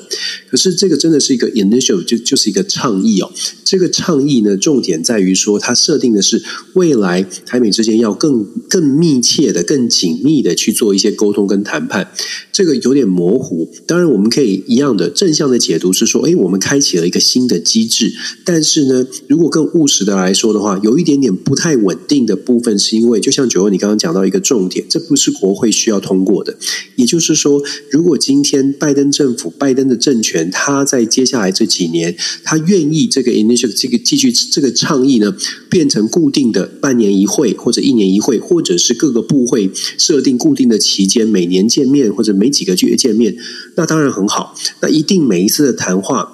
[0.49, 3.31] 可是这个真的是一个 initial，就就是一个倡议哦。
[3.67, 6.41] 这个倡议呢，重点在于说，它设定的是
[6.73, 9.17] 未来台美之间要更更密。
[9.19, 12.11] 切的、更紧密的去做一些沟通跟谈判，
[12.57, 13.69] 这个有点模糊。
[13.85, 18.11] 当然，我们可以一样的正向的解读是说，哎，我们开启了一个新的机制。
[18.43, 26.57] 但是呢，如果更务实的来说的话，有一点点不太稳定的部分，是因为就像九欧你刚刚讲到一个重点，这不是国会需要通过的。
[26.95, 35.37] 也就是说，如果今天拜登政府、拜登的政权，他在接下来这几年，他愿意这个 initiative 这个继续这个倡议呢，
[35.69, 43.35] 变成固定的半年一会或者一年一会，或者是各个部会设定固定的期间，每年见面或者每几个月见面，
[43.75, 44.55] 那当然很好。
[44.81, 46.33] 那一定每一次的谈话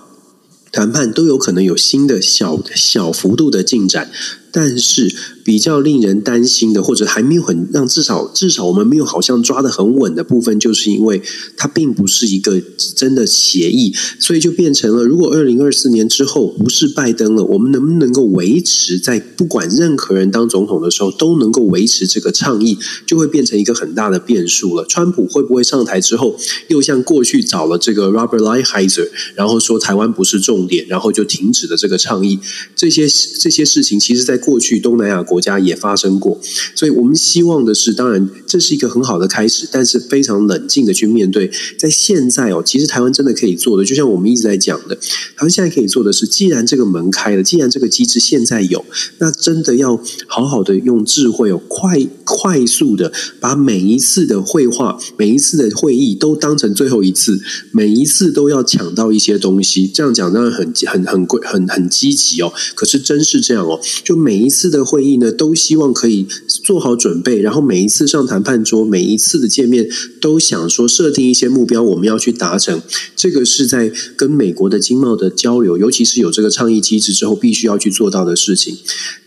[0.71, 4.11] 谈判都有可能有新的小小幅度的进展，
[4.53, 5.13] 但是。
[5.45, 11.21] 比较令人担心的，或者还没有很让至少至少我们没有好像抓得很稳的部分，就是因为
[11.57, 12.61] 它并不是一个
[12.95, 24.85] 真的协议，所以就变成了，如果二零二四年之后不是拜登了，我们能不能够维持在不管任何人当总统的时候都能够维持这个倡议，就会变成一个很大的变数了。
[24.85, 26.37] 川普会不会上台之后
[26.69, 32.39] 又像过去找了这个 Robert Lighthizer，然后说台湾不是重点，然后就停止了这个倡议？
[32.77, 33.05] 这些
[33.41, 36.39] 这些事情，其实在过去东南亚国家也发生过，
[36.75, 41.49] 所以我们希望的是，当然这是一个很好的开始，但是非常冷静的去面对。
[41.77, 48.83] 在现在哦，其实台湾真的可以做的，就像我们一直在讲的，台湾现在可以做的是，既然这个门开了，既然这个机制现在有，
[49.19, 57.39] 那真的要好好的用智慧哦，快快速的把每一次的会话、每一次的会议都当成最后一次，
[57.71, 59.87] 每一次都要抢到一些东西。
[59.87, 69.87] 这样讲当然很很很贵、很很积极哦，可是真是这样哦，就每每一次的会议呢，都希望可以做好准备，然后每一次上谈判桌，每一次的见面，
[70.19, 72.81] 都想说设定一些目标，我们要去达成。
[73.15, 78.75] 这个是在跟美国的经贸的交流，尤其是有这个倡议机制之后，必须要去做到的事情。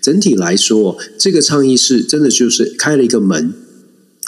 [0.02, 3.54] 整体来说，这个倡议是真的就是开了一个门。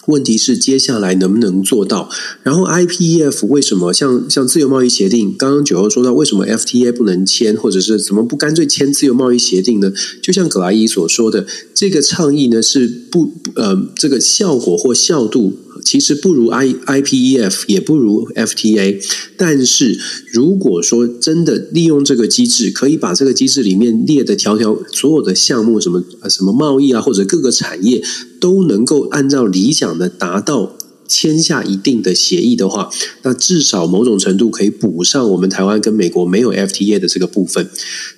[0.08, 2.10] 问题是接下来能不能做到？
[2.42, 5.34] 然后 IPEF 为什么像像自由贸易协定？
[5.36, 9.92] 刚刚九欧说到为什么 FTA 不能签，或者是怎么不干脆签自由贸易协定呢？
[10.22, 15.58] 就像葛莱伊所说的，这个倡议呢是不呃这个效果或效度。
[15.84, 19.02] 其实不如 I IPEF，也不如 FTA，
[19.36, 19.98] 但是
[20.32, 28.02] 如果说真的利用这个机制，可以把这个机制里面列的条条所有的项目，什么什么贸易啊，或者各个产业
[28.40, 30.77] 都能够按照理想的达到。
[31.08, 32.90] 签下一定的协议的话，
[33.22, 37.68] 那至少某种程度可以补上我们台湾跟美国没有 FTA 的这个部分。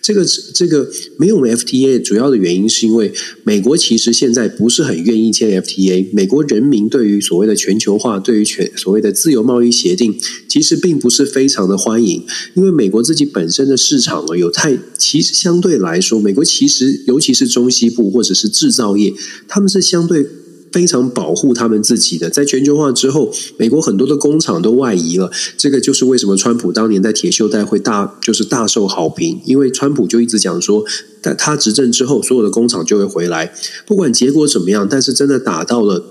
[0.03, 3.13] 这个这个没有 FTA 主要的原因是因为
[3.45, 6.09] 美国其实现在不是很愿意签 FTA。
[6.13, 12.27] 美国人民对于所谓的全球化，对于全所谓的自由贸易协定，其实并不是非常的欢迎。
[12.55, 19.15] 因为美国自己本身的市场呢，有太其实相对来说，美国其实尤其是中西部或者是制造业，
[19.47, 20.27] 他们是相对。
[20.73, 25.31] 非常保护他们自己的，在全球化之后，美国很多的工厂都外移了。
[25.57, 30.85] 这个就是为什么川普当年在铁锈带会大就是大受好评，因为川普就一直讲说，
[31.23, 33.53] 在他执政之后，所有的工厂就会回来，
[33.87, 36.05] 不管结果怎么样，但是真的打到了。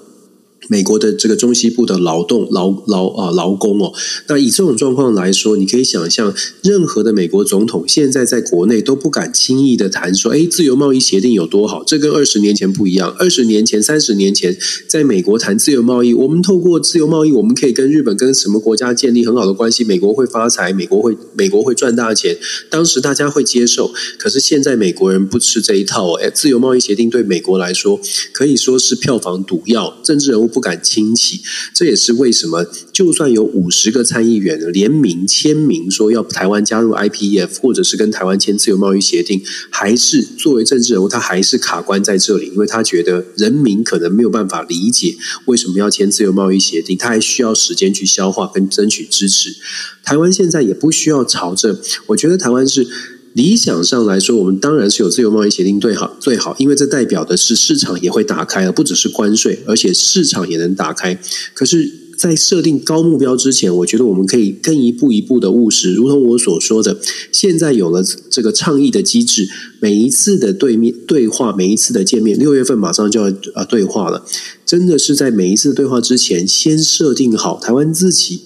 [0.68, 3.94] 美国的这个中西部的劳动劳劳啊劳工哦，
[4.28, 11.84] 那以这种状况来说，你可以想象，任何的美国总统现在在国内都不敢轻易的谈说，哎，自由贸易协定有多好。
[11.84, 13.10] 这跟二十年前不一样。
[13.18, 14.56] 二十年前、三十年前，
[14.88, 22.38] 在美国谈自由贸易，我们透过自由贸易，我们可以跟日本、跟什么国家建立很好的关系，美国会发财，美国会美国会赚大钱。
[22.70, 26.14] 当时大家会接受，可是现在美国人不吃这一套。
[26.14, 28.00] 哎，自由贸易协定对美国来说
[28.34, 30.60] 可以说是票房毒药，政治人物不。
[30.60, 31.42] 敢轻启，
[31.74, 49.56] 这也是为什么，就算有五十个参议员联名签名说要台湾加入 IPEF，或者是跟台湾签自由贸易协定，还是作为政治人物，他还是卡关在这里，因为他觉得人民可能没有办法理解为什么要签自由贸易协定，他还需要时间去消化跟争取支持。
[50.04, 52.86] 台湾现在也不需要朝着，我觉得台湾是。
[53.34, 61.20] 理想上来说，我们当然是有自由贸易协定最好最好，因为这代表的是市场也会打开，而不只是关税，而且市场也能打开。
[61.54, 65.94] 可是，在设定高目标之前，我觉得我们可以更一步一步的务实。
[65.94, 66.98] 如同我所说的，
[67.32, 69.48] 现在有了这个倡议的机制，
[69.80, 74.26] 每一次的对面对话，每一次的见面，六月份马上就要啊对话了，
[74.66, 78.42] 真的是在每一次对话之前，先设定好台湾自己。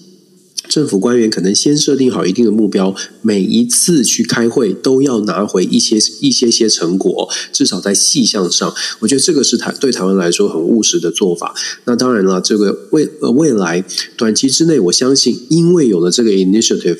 [0.68, 11.54] 政府官员可能先设定好一定的目标，每一次去开会都要拿回一些一些些成果，至少在细项上，我觉得这个是台对台湾来说很务实的做法。
[11.84, 13.84] 那当然了，这个未未来
[14.16, 16.98] 短期之内，我相信，因为有了这个 initiative，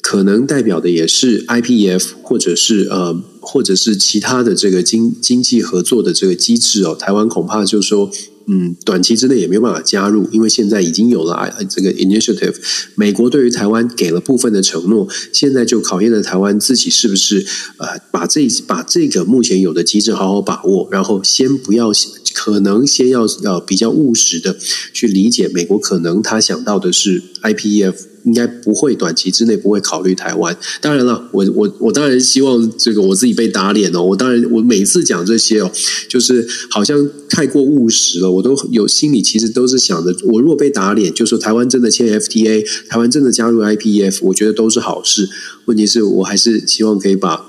[0.00, 6.94] 可能代表的也是 IPEF 或者是呃或者是其他的这个经经济合作的这个机制哦。
[6.94, 8.10] 台湾恐怕就是说。
[8.46, 12.54] 嗯，短期之内也没有办法加入，因为现在已经有了这个 initiative。
[12.94, 17.46] 美国对于台湾给了部分的承诺，现在就考验了台湾自己是不是
[17.78, 21.90] 呃把这把这个目前有的机制好好把握，然后先不要
[22.34, 24.56] 可能先要要比较务实的
[24.92, 28.11] 去理解美国可能他想到的是 IPEF。
[28.24, 30.56] 应该不会短期之内不会考虑台湾。
[30.80, 34.02] 当然了，我我我当然希望这个我自己被打脸哦。
[34.02, 35.70] 我当然我每次讲这些哦，
[36.08, 38.30] 就是好像太过务实了。
[38.30, 45.28] 我都有心里其实都是想着，我如果被打脸，就说台湾真的签 FTA，台湾真的加入 IPF，我觉得都是好事。
[45.66, 47.44] 问题是我还是希望可以把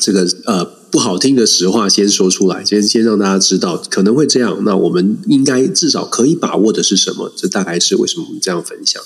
[0.00, 0.82] 这个呃。
[0.92, 4.62] 不好听的实话先说出来，先先让大家知道可能会这样。
[4.62, 7.32] 那我们应该至少可以把握的是什么？
[7.34, 9.02] 这大概是为什么我们这样分享。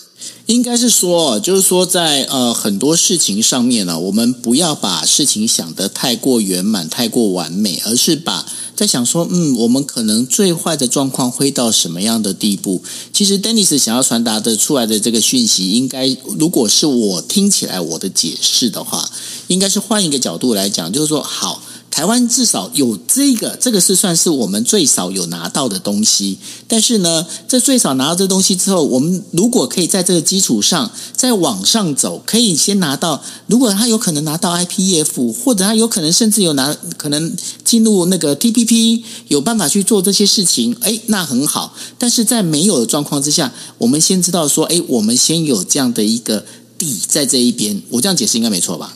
[0.46, 12.82] 应该是说，就是说在呃很多事情上面呢，我们不要把事情想得太过圆满、太过完美，而是把在想说，嗯，我们可能最坏的状况会到什么样的地步？
[13.12, 19.10] 其实，Dennis 想要传达的出来的这个讯息，应该如果是我听起来我的解释的话，
[19.48, 21.62] 应该是换一个角度来讲，就是说好。
[21.96, 26.36] 台湾至少有这个，这个是算是我们最少有拿到的东西。
[26.68, 33.22] 但是呢，这最少拿到这东西之后，我们如果可以在这个基础上再往上走，可以先拿到。
[33.46, 41.74] 如果他有可能拿到 IPF，或者他有可能甚至有拿可能进入那个 TPP，有办法去做这些事情，哎，那很好。
[41.96, 46.44] 但是在没有的状况之下，我们先知道说，哎，我们先有这样的一个
[46.76, 47.80] 底在这一边。
[47.88, 48.94] 我这样解释应该没错吧？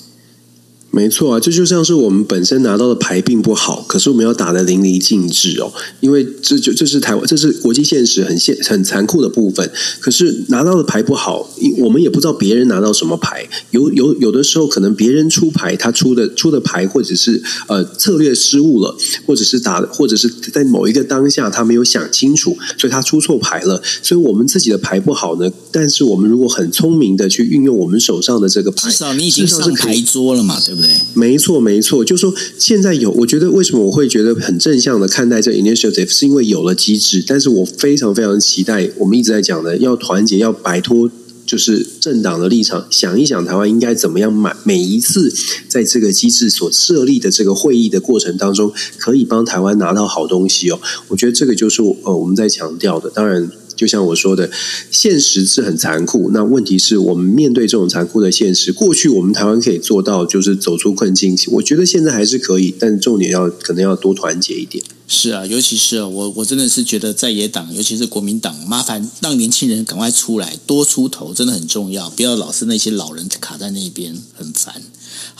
[0.92, 9.70] 没错啊，这就像是我们本身拿到的牌并不好，可是我们要打得淋漓尽致哦，因为这就这是台湾，这是国际现实很现很残酷的部分。
[10.00, 11.48] 可是拿到的牌不好，
[11.78, 13.48] 我们也不知道别人拿到什么牌。
[13.70, 23.80] 有有有的时候，可能别人出牌，他出的出的牌，或者是呃策略失误了，或者是打，或者是在某一个当下他没有想清楚，所以他出错牌了。
[24.02, 30.79] 所以我们自己的牌不好呢，但是我们如果很聪明的去运用我们手上的这个牌，至少你已经上牌桌了嘛，对不对？
[31.14, 41.10] 没错，没错，就说现在有，我觉得为什么我会觉得很正向的看待这 initiative，是因为有了机制，但是我非常非常期待，我们一直在讲的，要团结，要摆脱
[41.46, 45.32] 就是政党的立场，想一想台湾应该怎么样买，每一次
[45.68, 50.80] 在这个机制所设立的这个会议的过程当中，可以帮台湾拿到好东西哦。
[51.08, 53.50] 我觉得这个就是呃我们在强调的，当然。
[53.80, 54.50] 就像我说的，
[54.90, 56.30] 现实是很残酷。
[56.34, 61.34] 那问题是我们面对这种残酷的现实，过去我们台湾可以做到，就是走出困境。
[61.52, 64.84] 我觉得现在还是可以，但重点要可能要多团结一点。
[65.08, 72.10] 是啊，尤其是我，我真的是觉得在野党，尤其是国民党，麻烦让年轻人赶快出来，多出头，真的很重要。
[72.10, 74.82] 不要老是那些老人卡在那边，很烦。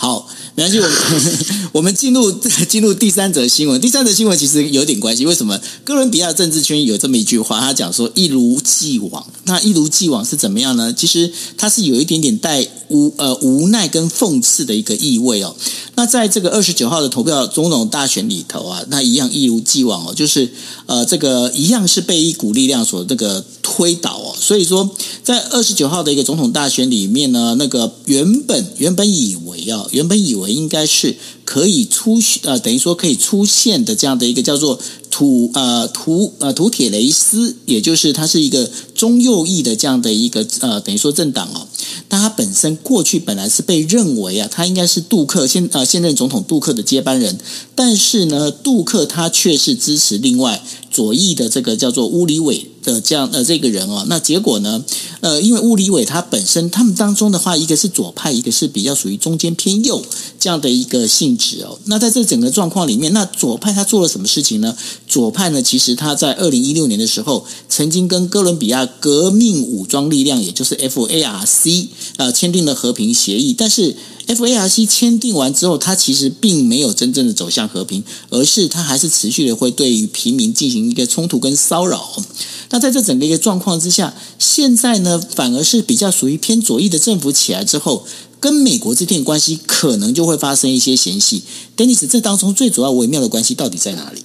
[0.01, 2.33] 好，没关系，我们 我们进入
[2.67, 3.79] 进入第三则新闻。
[3.79, 5.61] 第三则新闻其实有点关系，为什么？
[5.85, 9.23] 哥伦比亚政治圈有这么一句话，他讲说“一如既往”。
[9.45, 10.91] 那一如既往是怎么样呢？
[10.95, 15.55] 其实它是有一点点带无呃无奈跟讽刺的一个意味哦。
[15.97, 20.51] 那在这个二十九号的投票总统大选里头啊，那一样一如既往哦，就是
[20.87, 24.35] 呃这个一样是被一股力量所这个推倒哦。
[24.37, 24.91] 所以说，
[25.23, 41.67] 在二十九号的一个总统大选里面呢，那个原本原本以为啊，原本以为应该是可以出呃等于说可以出现的这样的一个叫做土呃土呃土铁雷斯，也就是它是一个中右翼的这样的一个呃等于说政党哦。
[42.09, 47.39] 他本身过去本来是被认为啊，他应该是杜克现呃现任总统杜克的接班人，
[47.75, 54.05] 但是呢，杜克他却是支持另外左翼的这个叫做乌里韦的这样呃这个人哦。
[54.09, 54.85] 那结果呢，
[55.21, 60.03] 呃，因为乌里韦他本身他们当中的话，一个是左派，一个是比较属于中间偏右
[60.41, 61.79] 这样的一个性质哦。
[61.85, 64.77] 那在这整个状况里面，那左派他做了什么事情呢？
[65.11, 71.89] 左派呢，其实他在二零一六年的时候，曾经跟哥伦比亚革命武装力量，也就是 FARC。
[72.17, 73.97] 呃，签订了和平协议，但是
[74.29, 82.23] FARC 签订完之后，它其实并没有真正的走向和平，而是它还是持续的会对于平民进行一个冲突跟骚扰。
[82.71, 88.07] 那在这整个一个状况之下，现在呢，反而是比较属于偏左翼的政府起来之后，
[88.39, 91.43] 跟美国之间的关系可能就会发生一些嫌隙。
[91.77, 94.23] Dennis，这当中最主要微妙的关系到底在哪里？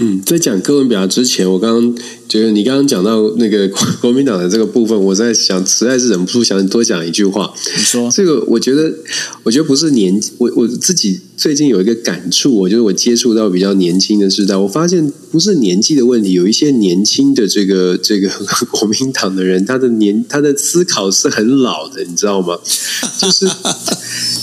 [0.00, 1.94] 嗯，在讲哥伦比亚之前，我刚刚
[2.28, 3.68] 觉得你刚刚讲到那个
[4.00, 7.52] 国民党的这个部分，我在想，实在是忍不住想多讲一句话。
[7.76, 8.92] 你说这个，我觉得，
[9.42, 18.30] 我觉得不是年纪，我我自己最近有一个感触，我觉得我接触到比较年轻的时代，我发现不是年纪的问题，有一些年轻的这个这个
[18.70, 22.56] 国民党的人，他的年他的思考是很老的，你知道吗？
[23.20, 23.50] 就是。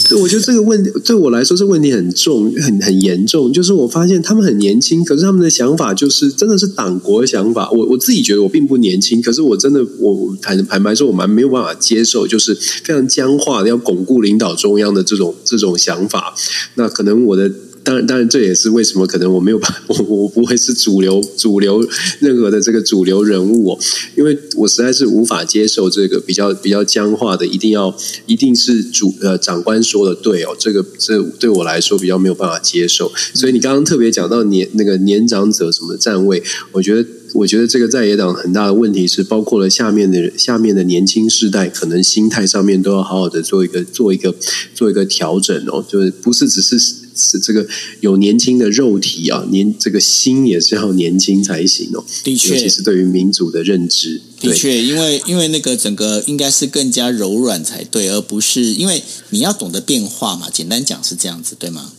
[0.09, 3.51] 对，我觉得这个问题对我来说，这个问题很重，很很严重。
[3.51, 7.69] 就是我发现他们很年轻，可是他们的想法就是真的是党国的想法。
[7.71, 16.33] 我我自己觉得我并不年轻，可是我真的我坦坦白说，我蛮没有办法接受，就是非常僵化的要巩固领导中央的这种这种想法。
[16.75, 17.51] 那可能我的。
[17.85, 21.87] 当然，当然，这也是为什么可能我没有办， 我我不会是主流主流
[22.19, 23.79] 任何的这个主流人物哦，
[24.15, 27.95] 因为我实在是无法接受这个比较比较僵化的，一定要
[28.25, 33.11] 一定是主呃长官说的对哦，这个这对我来说比较没有办法接受。
[33.35, 44.33] 所以你刚刚特别讲到年那个年长者什么站位，我觉得我觉得这个在野党很大的问题是，包括了下面的下面的年轻世代，可能心态上面都要好好的做一个做一个
[44.73, 47.04] 做一个调整哦，就是不是只是。
[47.15, 47.65] 是这个
[48.01, 52.03] 有年轻的肉体啊，年这个心也是要年轻才行哦。
[52.23, 60.49] 的确，尤其是对于民主的认知，的确，因为因为那个整个应该是更加柔软才对，而不是因为你要懂得变化嘛。
[60.51, 61.91] 简单讲是这样子，对吗？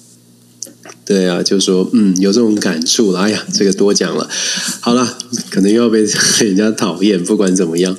[1.04, 3.20] 对啊，就说嗯，有这种感触了。
[3.20, 4.28] 哎呀，这个多讲了。
[4.80, 5.18] 好了，
[5.50, 6.00] 可能又要被
[6.44, 7.22] 人家讨厌。
[7.24, 7.96] 不管怎么样，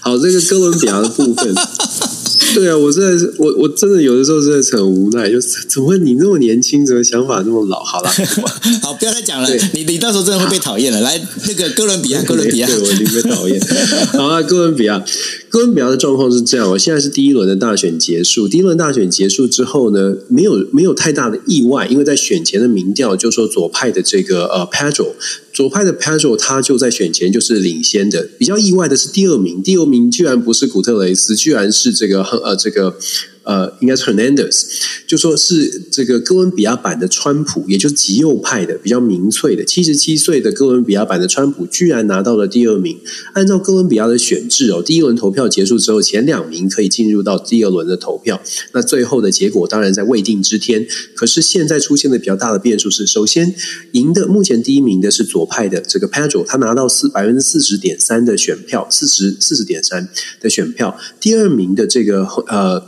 [0.00, 1.54] 好，这个哥伦比亚的部分。
[2.54, 7.82] 对啊，我真的是我我真的有的时候真的是很无奈，就是怎么会你那么年轻，怎么想法那么老？
[7.82, 8.10] 好了，
[8.82, 11.00] 好，不要再讲了，你你到时候真的会被讨厌了。
[11.00, 13.60] 来，那个哥伦比亚，哥伦比亚，对，我已经被讨厌。
[14.12, 15.04] 好啊，哥伦比亚，
[15.50, 25.12] 哥伦比亚的状况是这样，我现在是第一轮的大选结束，第一轮大选结束之后呢，没有没有太大的意外，因为在选前的民调就说左派的这个呃 Pedro。
[25.56, 32.98] 左派的 Pedro 他就在选前就是领先的，比较意外的是第二名，第二名居然不是古特雷斯，居然是这个呃这个。
[33.46, 34.64] 呃，应该是 Hernandez，
[35.06, 42.98] 就说是这个哥伦比亚版的川普，也就是极右派的，比较民粹的，七十七岁的哥伦比亚版的川普，居然拿到了第二名。
[43.34, 48.42] 按照哥伦比亚的选制哦，第一轮投票结束之后，前两名可以进入到第二轮的投票。
[48.72, 50.84] 那最后的结果当然在未定之天。
[51.14, 53.54] 可是现在出现的比较大的变数是，首先
[53.92, 60.08] 赢的目前第一名的是左派的这个 Pedro，他拿到四百分之四十点三的选票，四十四十点三
[60.40, 60.98] 的选票。
[61.20, 62.84] 第二名的这个呃。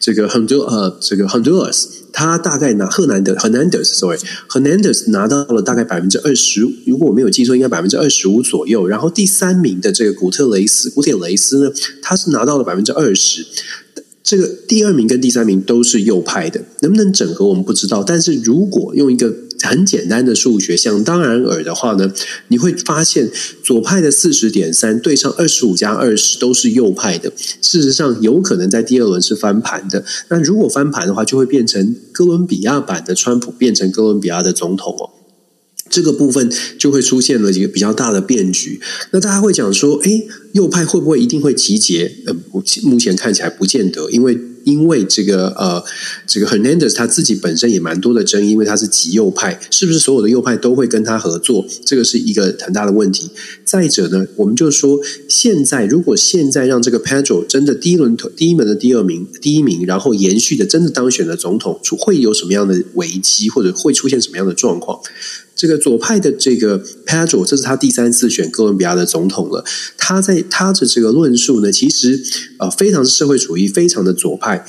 [0.00, 8.86] 这个很多呃，这个 Honduras，他大概拿赫南德 Hernandez，sorry，Hernandez 拿到了大概百分之二十，如果我没有记错，应该百分之二十五左右。
[8.86, 13.44] 然后第三名的这个古特雷斯，古典雷斯呢，他是拿到了百分之二十。
[14.28, 18.04] 这个第二名跟第三名都是右派的，能不能整合我们不知道。
[18.04, 22.12] 但是如果用一个很简单的数学，想当然尔的话呢，
[22.48, 23.30] 你会发现
[23.64, 27.32] 左派的四十点三对上二十五加二十都是右派的。
[27.62, 30.04] 事实上，有可能在第二轮是翻盘的。
[30.28, 35.17] 那如果翻盘的话，就会变成哥伦比亚版的川普变成哥伦比亚的总统哦。
[35.88, 38.80] 这个部分就会出现了一个比较大的变局。
[39.10, 42.12] 那大家会讲说，诶，右派会不会一定会集结？
[42.26, 42.34] 呃，
[42.82, 44.38] 目前看起来不见得，因为。
[44.64, 45.82] 因为这个呃，
[46.26, 51.64] 这个 Hernandez 他自己本身也蛮多的争议，因为他是极右派，是不是所有的右派都会跟他合作？
[51.86, 53.30] 这个是一个很大的问题。
[53.64, 65.00] 再者呢，我们就说，现在如果现在让这个 Pedro 真的第一轮第一门的第二名第一名，然后延续的真的当选了总统，会有什么样的危机，或者会出现什么样的状况？
[65.58, 69.64] 这个左派的这个 Pedro，这是他第三次选哥伦比亚的总统了。
[69.96, 72.22] 他在他的这个论述呢，其实
[72.58, 74.64] 呃非常社会主义，非常的左派。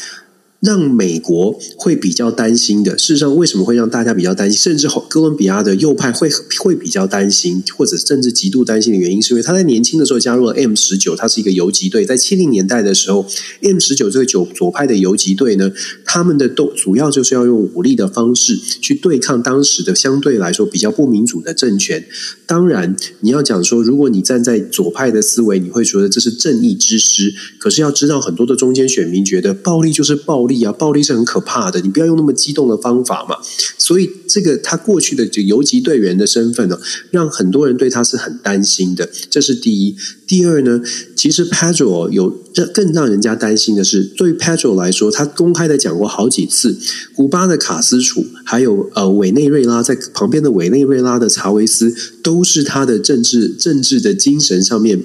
[0.59, 4.59] 让美国会比较担心的，事实上，为什么会让大家比较担心？
[4.59, 6.29] 甚至哥伦比亚的右派会
[6.59, 12.05] 会比较担心，或者甚至极度担心的原因，是因为他在年轻的时候加入了 M 十九，他是一个游击队。
[12.05, 13.25] 在七零年代的时候
[13.61, 15.71] ，M 十九这个左左派的游击队呢，
[16.03, 22.05] 他们的都主要就是要用武力的方式去对抗当时的相对来说比较不民主的政权。
[22.45, 27.33] 当然，你要讲说，如果你站在左派的思维，你会觉得这是正义之师。
[27.57, 31.79] 可是要知道，很多的中间选民觉得暴力就是暴力力啊，暴力是很可怕的。
[31.79, 33.37] 你不要用那么激动的方法嘛。
[33.77, 36.77] 所以，这个他过去的就游击队员的身份呢，
[37.11, 39.09] 让很多人对他是很担心的。
[39.29, 39.95] 这是第一。
[40.27, 40.81] 第二呢，
[41.15, 46.77] 其实 Pedro 有让更让人家担心的是，对 Pedro 来说，他公开的讲过好几次，
[47.15, 55.03] 古巴的卡斯楚，还有呃委内瑞拉在旁边的委内瑞拉的查维斯，都是他的政治政治的精神上面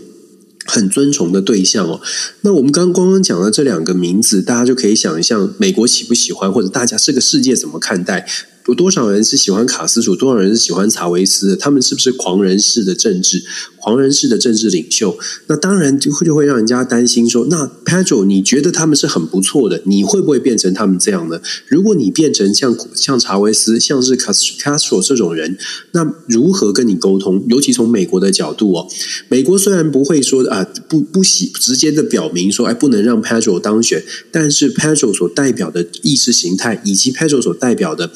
[0.64, 2.00] 很尊崇的对象哦。
[2.40, 8.26] 那我们刚刚刚讲的这两个名字，大家就可以想象，美国喜不喜欢，或者大家这个世界怎么看待？
[8.66, 11.56] 有多少人是喜欢卡斯楚，多少人是喜欢查韦斯的？
[11.56, 13.44] 他们是不是狂人式的政治，
[13.76, 15.18] 狂人式的政治领袖？
[15.48, 21.42] 那当然就会就会让人家担心说，那 Pedro，你觉得他们是很不错的，你会不会变成他们这样呢？
[21.68, 25.58] 如果你变成像像查韦斯，像是卡卡斯楚这种人，
[25.92, 27.44] 那如何跟你沟通？
[27.50, 28.88] 尤其从美国的角度哦，
[29.28, 34.02] 美国虽然不会说啊，不不喜直接的表明说，哎，不能让 Pedro 当选，
[34.32, 38.10] 但是 Pedro 所代表的意识形态，以及 Pedro 所代表的。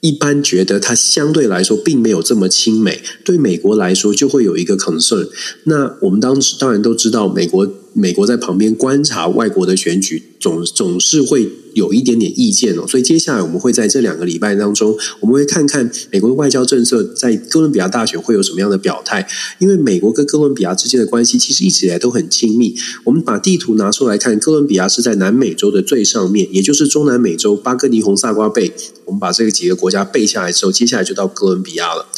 [0.00, 5.28] 一般觉得它相对来说并没有这么亲美，对美国来说就会有一个 concern。
[5.64, 11.48] 那我们当时当然都知道，美国美国在旁边观察外国的选举，总总是会。
[11.74, 19.28] 有一点点意见哦，所以接下来我们会在这两个礼拜当中，我们会看看美国的外交政策在哥伦比亚大选会有什么样的表态。
[19.60, 22.74] 因为美国跟哥伦比亚之间的关系其实一直以来都很亲密。
[23.04, 28.72] 我们把地图拿出来看，哥伦比亚是在南美洲的最上面，也就是中南美洲巴哥尼红萨瓜贝。
[29.04, 32.08] 我们把这个几个国家背下来之后，接下来就到哥伦比亚了。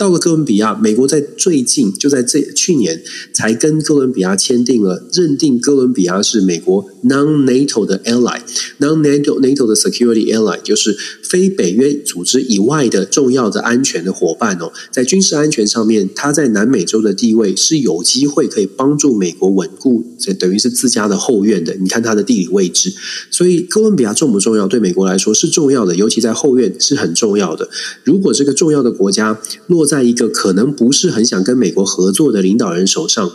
[0.00, 3.02] 到了哥伦比亚，美国在最近就在这去年
[3.34, 14.72] 才跟哥伦比亚签订了认定哥伦比亚是美国 non-NATO 的 ally，non-NATO NATO 的 security ally 就是非北约组织以外的重要的安全的伙伴哦。
[14.90, 21.74] 在军事安全上面，它在南美洲的地位是有机会可以帮助美国稳固，这等于是自家的后院的。
[21.74, 22.90] 你看它的地理位置，
[23.30, 24.66] 所以哥伦比亚重不重要？
[24.66, 27.68] 对美国来说是重要的，尤其在后院是很重要的。
[28.02, 33.32] 如果这个重要的国家落在一个可能不是很想跟美国合作的领导人手上，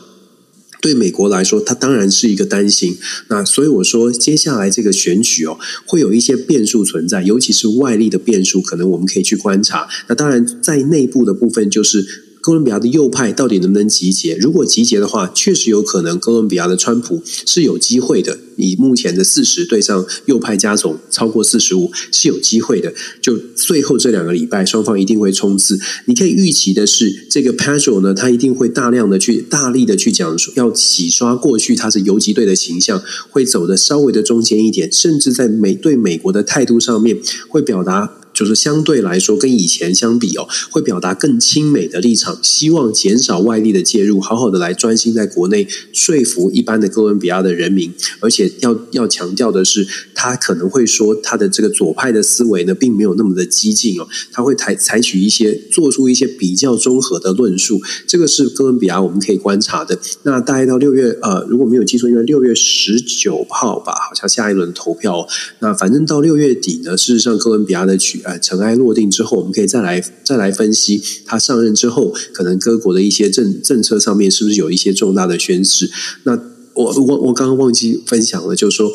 [0.82, 2.98] 对美国来说，他当然是一个担心。
[3.28, 9.88] 那所以我说，接下来这个选举哦，会有一些变数存在，尤其是外力的变数，可能我们可以去观察。
[10.08, 12.25] 那当然，在内部的部分就是。
[12.46, 14.36] 哥伦比亚的右派到底能不能集结？
[14.36, 18.38] 如果集结的话，确实有可能哥伦比亚的川普是有机会的。
[18.56, 22.94] 以目前的四十对上右派加总超过四十五是有机会的。
[23.20, 25.80] 就最后这两个礼拜，双方一定会冲刺。
[26.06, 37.18] 你可以预期的是，这个 Pedro 呢，他一定会大量的去大力的去讲说，要洗刷过去他是游击队的形象，会走的稍微的中间一点，甚至在美对美国的态度上面
[37.50, 38.20] 会表达。
[38.36, 47.94] 就是相对来说，跟以前相比哦，会表达更亲美的立场，希望减少外力的介入，好好的来专心在国内说服一般的哥伦比亚的人民。
[48.20, 57.82] 而且要要强调的是，他可能会说他的这个左派的思维呢，并没有那么的激进哦，他会采采取一些做出一些比较综合的论述。
[58.06, 59.98] 这个是哥伦比亚我们可以观察的。
[60.24, 65.26] 那大概到六月呃，如果没有记错，因为六月十九号吧，好像下一轮投票。
[65.60, 68.25] 那反正到六月底呢，事实上哥伦比亚的取。
[68.26, 75.90] 呃，尘埃落定之后，我们可以再来再来分析他上任之后，可能各国的一些政政策上面是不是有一些重大的宣示。
[76.24, 76.36] 那
[76.74, 78.92] 我我我刚刚忘记分享了，就是说。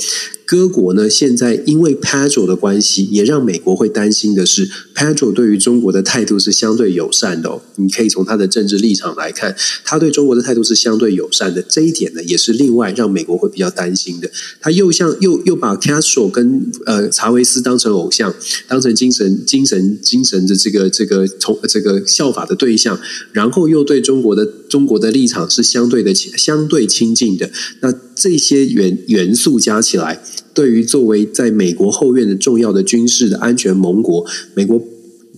[0.50, 7.62] 各国呢，现在因为 Pedro 的关系，也让美国会担心的是，Pedro 对于中国的态度是相对友善的哦。
[7.76, 11.62] 你可以从他的政治立场来看，他对中国的态度是相对友善的。
[11.62, 14.28] 这一点呢，也是另外让美国会比较担心的。
[14.60, 18.34] 他又像又又把 Castro 跟呃查韦斯当成偶像，
[18.66, 22.98] 当成精神精神精神的这个这个从这个效法的对象，
[23.30, 27.48] 然后又对中国的中国的立场是相对的相对亲近的。
[27.82, 30.22] 那这些元元素加起来。
[30.52, 34.82] 对于作为在美国后院的重要的军事的安全盟国，美国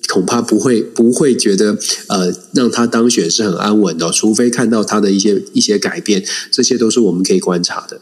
[0.08, 1.78] 恐怕不会不会觉得
[2.08, 8.00] 呃让他当选是很安稳的，除非看到他的一些一些改变，这些都是我们可以观察的。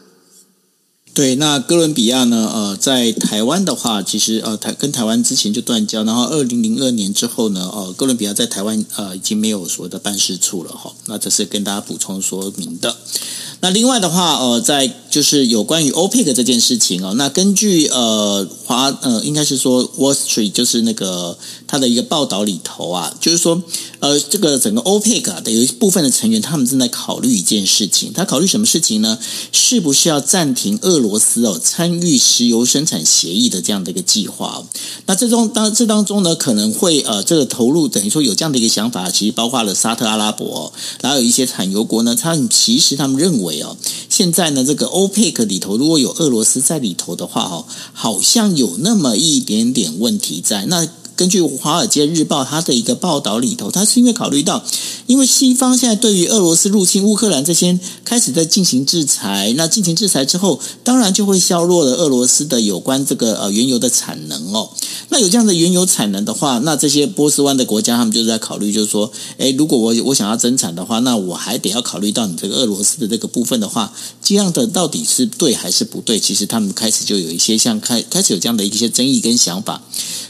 [1.13, 2.49] 对，那哥伦比亚呢？
[2.53, 10.93] 呃，在台湾的话，其实呃台跟台湾之前就断交，然后二零零二年之后呢，呃，哥伦比亚在台湾呃已经没有所谓的办事处了哈。
[11.07, 12.95] 那这是跟大家补充说明的。
[13.63, 21.37] 那另外的话，呃，在就是有关于 OPEC 这件事情哦，那根据呃华呃应该是说 Wall Street 就是那个
[21.67, 23.61] 它的一个报道里头啊，就是说
[24.01, 29.17] 呃这个整个 OPEC 的有一部分的成员，他们正在考虑一件事情，他考虑什么事情呢？
[29.53, 34.63] 是不是要暂停俄罗斯哦参与石油生产协议的这样的一个计划？
[35.05, 43.77] 那这中当这当中呢，可能会呃这个投入等于说有这样的一个想法，其实包括了沙特阿拉伯，然后有一些产油国呢，他们其实他们认为哦。
[44.09, 50.65] 现在呢，这个 OPEC 里头如果有俄罗斯在里头的话，哦，好像有那么一点点问题在。
[50.65, 50.87] 那
[51.21, 54.63] 根据《华尔街日报》它的一个报道里头，它是因为考虑到，
[55.05, 64.71] 因为西方现在对于俄罗斯入侵乌克兰这些开始在进行制裁，那进行制裁之后，当然就会削弱了俄罗斯的有关这个呃原油的产能哦。
[65.09, 76.19] 那有这样的原油产能的话，那这些波斯湾的国家他们就是在考虑，就是说，诶，如果我我想要增产的话，那我还得要考虑到你这个俄罗斯的这个部分的话，这样的到底是对还是不对？
[76.19, 79.81] 其实他们开始就有一些像开开始有这样的一些争议跟想法。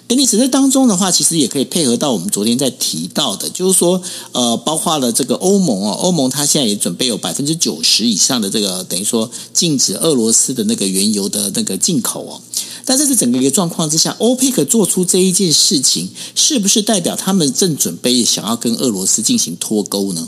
[0.07, 4.01] 跟历史在当中的话，其实也可以配合到我们昨天在提到的，就是说，
[4.33, 12.41] 呃，包括了这个欧盟哦，欧盟它现在也准备有百分之九十以上的这个等于说禁止俄罗斯的那个原油的那个进口哦。
[12.85, 20.27] 但在这整个一个状况之下，欧佩克做出这一件事情，是不是代表他们正准备想要跟俄罗斯进行脱钩呢？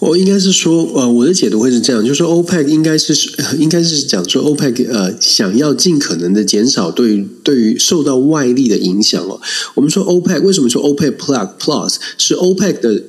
[0.00, 3.14] 我应该是说，呃，我的解读会是这样，就是说，OPEC 应该是
[3.58, 9.40] 应该是讲说，OPEC 呃，想要尽可能的减少对对于受到外力的影响哦。
[9.74, 13.02] 我们说 OPEC 为什么说 OPEC Plus Plus 是 OPEC 的？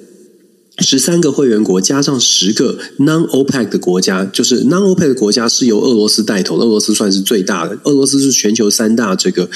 [0.80, 7.78] 十三个会员国加上十个 non-OPEC 的国家，就是 non-OPEC 的国家是由俄罗斯带头的，俄罗斯算是最大的。
[7.84, 9.48] 俄罗斯是全球三大这个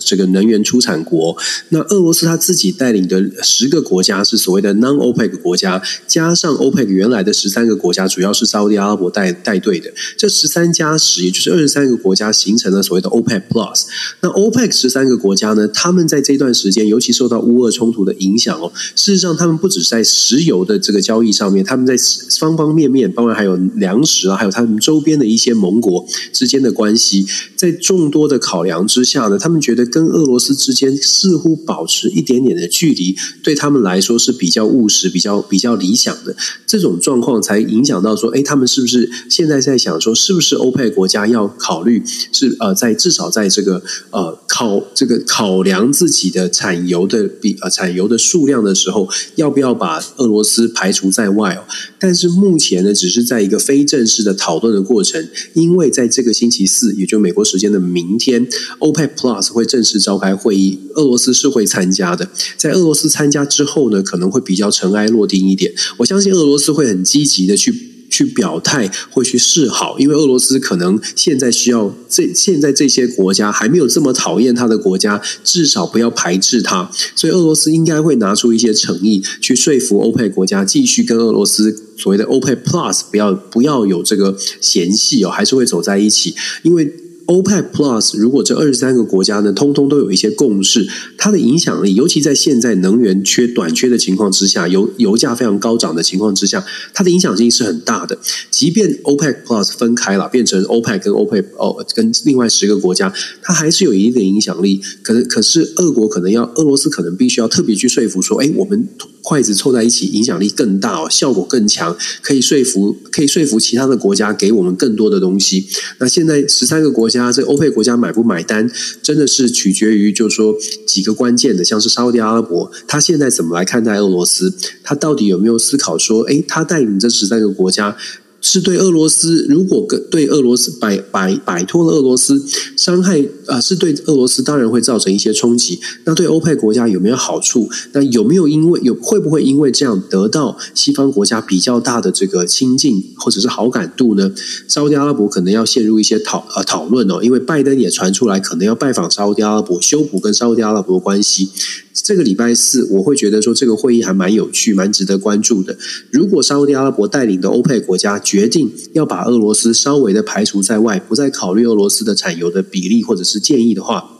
[0.00, 1.36] 这个能源出产国。
[1.68, 9.92] 那俄罗斯他自己带领的十个国家是所谓的 non-OPEC 国家，加上 OPEC 原来的十三个国家，主要是沙乌地阿拉伯带带队的。
[10.18, 13.84] 这十三加十，也就是二十三个国家，形成了所谓的 OPEC Plus。
[14.20, 20.55] 那 OPEC 十三个国家呢，他们在这段时间，尤其受到乌俄冲突的影响哦，事实上他们不只在石油。
[20.64, 21.94] 的这个交易上面，他们在
[22.38, 36.36] 方方面面，包括还有粮食啊，还有他们周边的一些盟国之间的关系，在众多的考量之下呢，他们觉得跟俄罗斯之间似乎保持一点点的距离，对他们来说是比较务实、比较比较理想的。
[36.66, 42.02] 这种状况才影响到说，哎，他们是不是现在在想说，是不是欧佩国家要考虑
[42.32, 51.64] 是呃，在至少在这个呃考这个考量自己的产油的比呃产油的数量的时候，要不要把俄罗斯排除在外哦，
[51.98, 55.28] 但是目前呢，只是在一个非正式的讨论的过程。
[55.52, 58.48] 因为在这个星期四，也就美国时间的明天
[58.78, 62.26] ，OPEC Plus 会正式召开会议，俄罗斯是会参加的。
[62.56, 65.74] 在俄罗斯参加之后呢，可能会比较尘埃落定一点。
[65.98, 67.85] 我相信俄罗斯会很积极的去。
[68.10, 86.92] 去表态或去示好，因为俄罗斯可能现在需要这现在这些国家还没有这么讨厌他的国家，至少不要排斥他，所以俄罗斯应该会拿出一些诚意去说服欧佩国家继续跟俄罗斯所谓的欧佩 Plus 不要不要有这个嫌隙哦，还是会走在一起，因为。
[87.26, 90.86] OPEC Plus，如果这二十三个国家呢，通通都有一些共识，
[91.18, 96.64] 它的影响力，尤其在现在能源缺短缺的情况之下，油油价非常高涨的情况之下，
[96.94, 98.18] 它的影响性是很大的。
[98.50, 103.12] 即便 OPEC Plus 分开了，变成 OPEC 跟 OPEC 哦，跟另外十个国家，
[103.42, 104.80] 它还是有一定的影响力。
[105.02, 108.88] 可是，可是俄国可能要，俄罗斯可能必须要特别去说服说，哎，我们。
[109.28, 115.66] 筷子凑在一起，影响力更大哦，效果更强，可以说服，可以说服其他的国家给我们更多的东西。
[115.98, 118.70] 那现在十三个国家，这欧佩国家买不买单，
[119.02, 120.54] 真的是取决于，就是说
[120.86, 124.52] 几个关键的，像是沙乌地阿拉伯，他现在怎么来看待俄罗斯？
[124.82, 127.96] 他到底有没有思考说，哎，他带领这十三个国家？
[128.42, 132.44] 是对俄罗斯，如果跟对俄罗斯摆摆摆脱了俄罗斯
[132.76, 135.80] 伤害、呃，是对俄罗斯当然会造成一些冲击。
[136.04, 137.68] 那对欧佩国家有没有好处？
[137.92, 144.32] 那有没有因为有会不会因为这样得到西方国家比较大的这个亲近或者是好感度呢？
[144.68, 151.50] 沙乌地阿拉伯可能要陷入一些讨呃讨论哦，因为拜登也传出来可能要拜访沙乌地阿拉伯，修补跟沙乌地阿拉伯的关系。
[151.92, 155.76] 这个礼拜四，我会觉得说这个会议还蛮有趣，蛮值得关注的。
[156.10, 164.10] 如果沙乌地阿拉伯带领的欧佩国家决定要把俄罗斯稍微的排除在外，不再考虑俄罗斯的产油的比例或者是建议的话。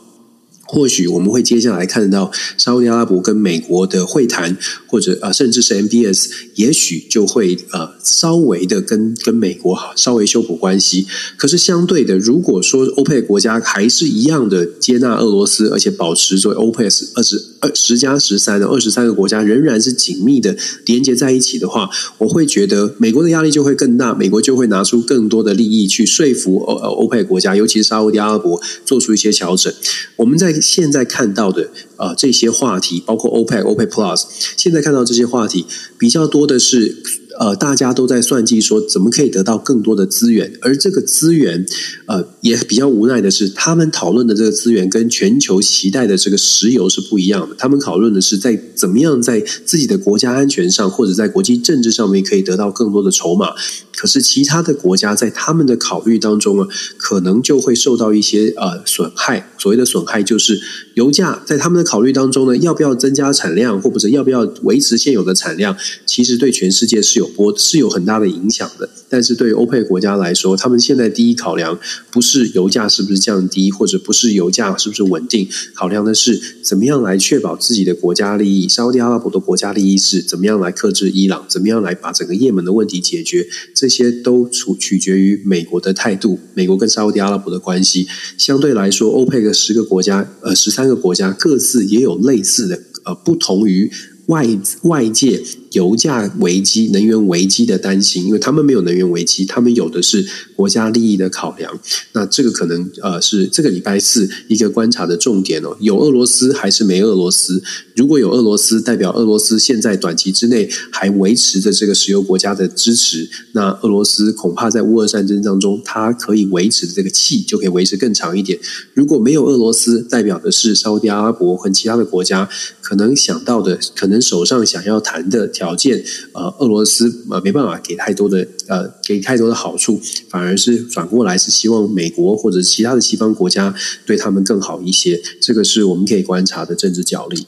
[0.67, 11.07] 或许我们会接下来看到沙乌地阿拉伯跟美国的会谈，或者啊，甚至是 MBS，也许就会呃稍微的跟跟美国稍微修补关系。
[11.37, 20.55] 可是相对的，如果说欧佩国家还是一样的接纳俄罗斯，而且保持作为欧佩斯二十二十加十三的二十三个国家仍然是紧密的
[20.85, 29.73] 连接在一起的话，我会觉得美国的压力就会更大，美国就会拿出更多的利益去说服欧欧佩国家，尤其是沙乌地阿拉伯做出一些调整。
[30.17, 34.23] 我们在现在看到的啊、这些话题，包括 OPEC、OPEC Plus，
[34.55, 35.65] 现在看到这些话题
[35.97, 37.03] 比较多的是。
[37.39, 41.63] 呃，大家都在算计说怎么可以得到更多的资源，而这个资源，
[42.07, 47.55] 呃，也比较无奈的是，他们讨论的这个资源跟全球期待的这个石油是不一样的。
[47.57, 53.53] 他们讨论的是在怎么样在自己的国家安全上，或者在国际政治上面可以得到更多的筹码。
[53.95, 56.67] 可是其他的国家在他们的考虑当中啊，
[56.97, 59.51] 可能就会受到一些呃损害。
[59.57, 60.61] 所谓的损害就是
[60.93, 65.75] 油价在他们的考虑当中呢，要不要增加产量，或者要不要维持现有的产量，
[66.05, 68.87] 其实对全世界是有波是有很大的影响的。
[69.09, 71.79] 但是对于欧佩国家来说，他们现在第一考量
[72.11, 78.67] 不是是油价是不是降低，或者不是油价是不是稳定，考量的是怎么样来确保自己的国家利益。
[78.67, 86.39] 沙乌地阿拉伯的国家利益是怎么样来克制伊朗，怎么样来把整个也门的问题解决，这些都取取决于美国的态度。
[86.53, 88.07] 美国跟沙乌地阿拉伯的关系
[88.37, 93.91] 相对来说，欧佩克十个国家，呃，十三个国家各自也有类似的，呃，不同于
[94.27, 94.47] 外
[94.83, 95.41] 外界。
[95.71, 101.79] 油价危机、能源危机的担心，因为他们没有能源危机，他们有的是国家利益的考量。
[102.13, 105.75] 那这个可能呃是这个礼拜四一个观察的重点哦。
[105.79, 107.61] 有俄罗斯还是没俄罗斯？
[107.95, 113.29] 如果有俄罗斯，代表俄罗斯现在短期之内还维持着这个石油国家的支持。
[113.53, 118.59] 那俄罗斯恐怕在乌俄战争当中，它可以维持的这个气就可以维持更长一点。
[118.93, 122.47] 如果没有俄罗斯，代表的是沙乌地阿拉伯和其他的国家
[122.81, 125.77] 可能想到的，可能手上想要谈的条。
[125.77, 126.03] 件，
[126.33, 133.71] 呃，俄罗斯呃没办法给太多的呃给太多的好处，反而是转过来是希望美国或者其他的西方国家
[134.05, 137.45] 对他们更好一些，这个是我们可以观察的政治角力。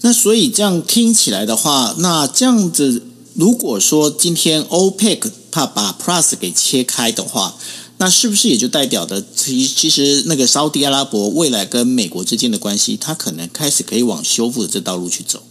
[0.00, 3.02] 那所以这样听起来的话，那这样子，
[3.34, 7.56] 如果说今天 OPEC 怕把 Plus 给切开的话，
[7.98, 15.42] 那是不是也就代表的其其实那个沙乌地阿拉伯未来跟美国之间的关系，它可能开始可以往修复的这道路去走？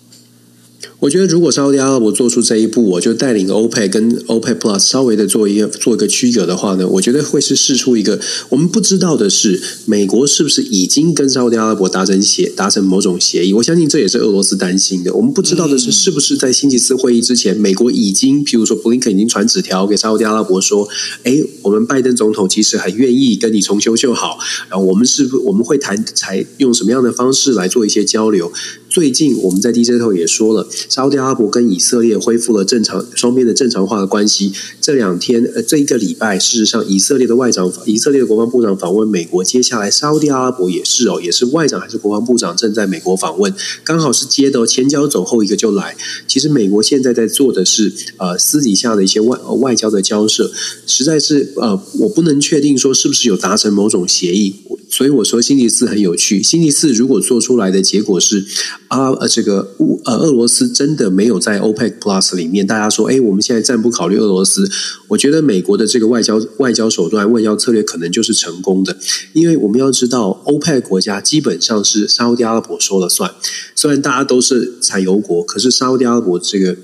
[1.06, 13.54] 我觉得，如果沙乌地阿拉伯做出这一步，我就带领欧佩跟欧佩 Plus 稍微的做一个做一个区隔的话呢，我觉得会是试出一个我们不知道的是，美国是不是已经跟沙乌地阿拉伯达成协达成某种协议？
[13.54, 15.14] 我相信这也是俄罗斯担心的。
[15.14, 20.88] 我们不知道的是，是不是在星期四会议之前，美国已经，譬如说布林肯已经传纸条给沙乌地阿拉伯说
[21.22, 24.40] ：“哎，我们拜登总统其实很愿意跟你重修旧好，
[24.72, 28.52] 然后我们是不我们会谈采用什么样的方式来做一些交流？”
[28.88, 34.54] 最近我们在 DJ 头也说了，沙乌地阿拉伯跟以色列恢复了正常双边的正常化的关系。
[34.80, 45.98] 这两天呃，这一个礼拜，事实上以色列的外长、以色列的国防部长访问美国，接下来沙乌地阿拉伯也是哦，也是外长还是国防部长正在美国访问，刚好是接的前脚走后一个就来。
[46.30, 50.50] 其实美国现在在做的是呃私底下的一些外外交的交涉，
[50.88, 54.56] 实在是呃我不能确定说是不是有达成某种协议。
[54.90, 56.42] 所以我说星期四很有趣。
[56.42, 58.46] 星期四如果做出来的结果是
[58.88, 64.70] 啊呃这个乌呃俄罗斯真的没有在 OPEC Plus 里面，大家说哎我们现在暂不考虑俄罗斯，
[65.10, 68.98] 我觉得美国的这个外交外交手段外交策略可能就是成功的，
[69.34, 73.32] 因为我们要知道 OPEC 国家基本上是沙乌地阿拉伯说了算，
[73.76, 76.76] 虽然大家都是产油国，可是沙乌地阿拉伯这个。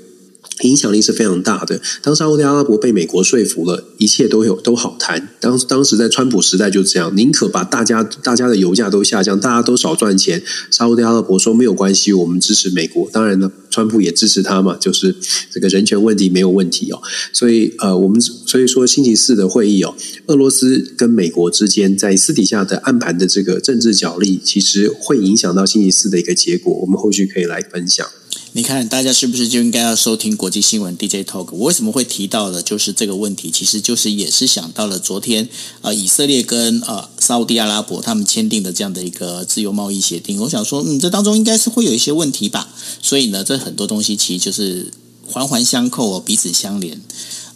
[0.60, 1.82] 影响力是非常大的。
[2.02, 5.30] 当沙乌地阿拉伯被美国说服了，一切都有都好谈。
[5.40, 10.42] 当当时在川普时代就这样，宁可把大家大家的油价都下降，大家都少赚钱。
[10.70, 13.10] 沙乌地阿拉伯说没有关系，我们支持美国。
[13.12, 15.16] 当然呢，川普也支持他嘛，就是
[15.50, 17.02] 这个人权问题没有问题哦。
[17.34, 19.96] 所以呃，我们所以说星期四的会议哦，
[20.28, 26.72] 俄罗斯跟美国之间在私底下的暗盘的这个政治角力，其实会影响到星期四的一个结果。
[26.82, 28.06] 我们后续可以来分享。
[28.54, 31.48] 你看，大家是不是就应该要收听国际新闻 DJ Talk？
[31.54, 35.48] 我为什么会提到的，就是这个问题，其实就是也是想到了昨天，
[35.80, 40.38] 呃，以色列跟呃沙乌地阿拉伯他们签订的这样的一个自由贸易协定。
[40.42, 42.68] 我想说，嗯，这当中应该是会有一些问题吧。
[43.02, 44.92] 所以呢，这很多东西其实就是
[45.26, 47.00] 环环相扣哦，彼此相连。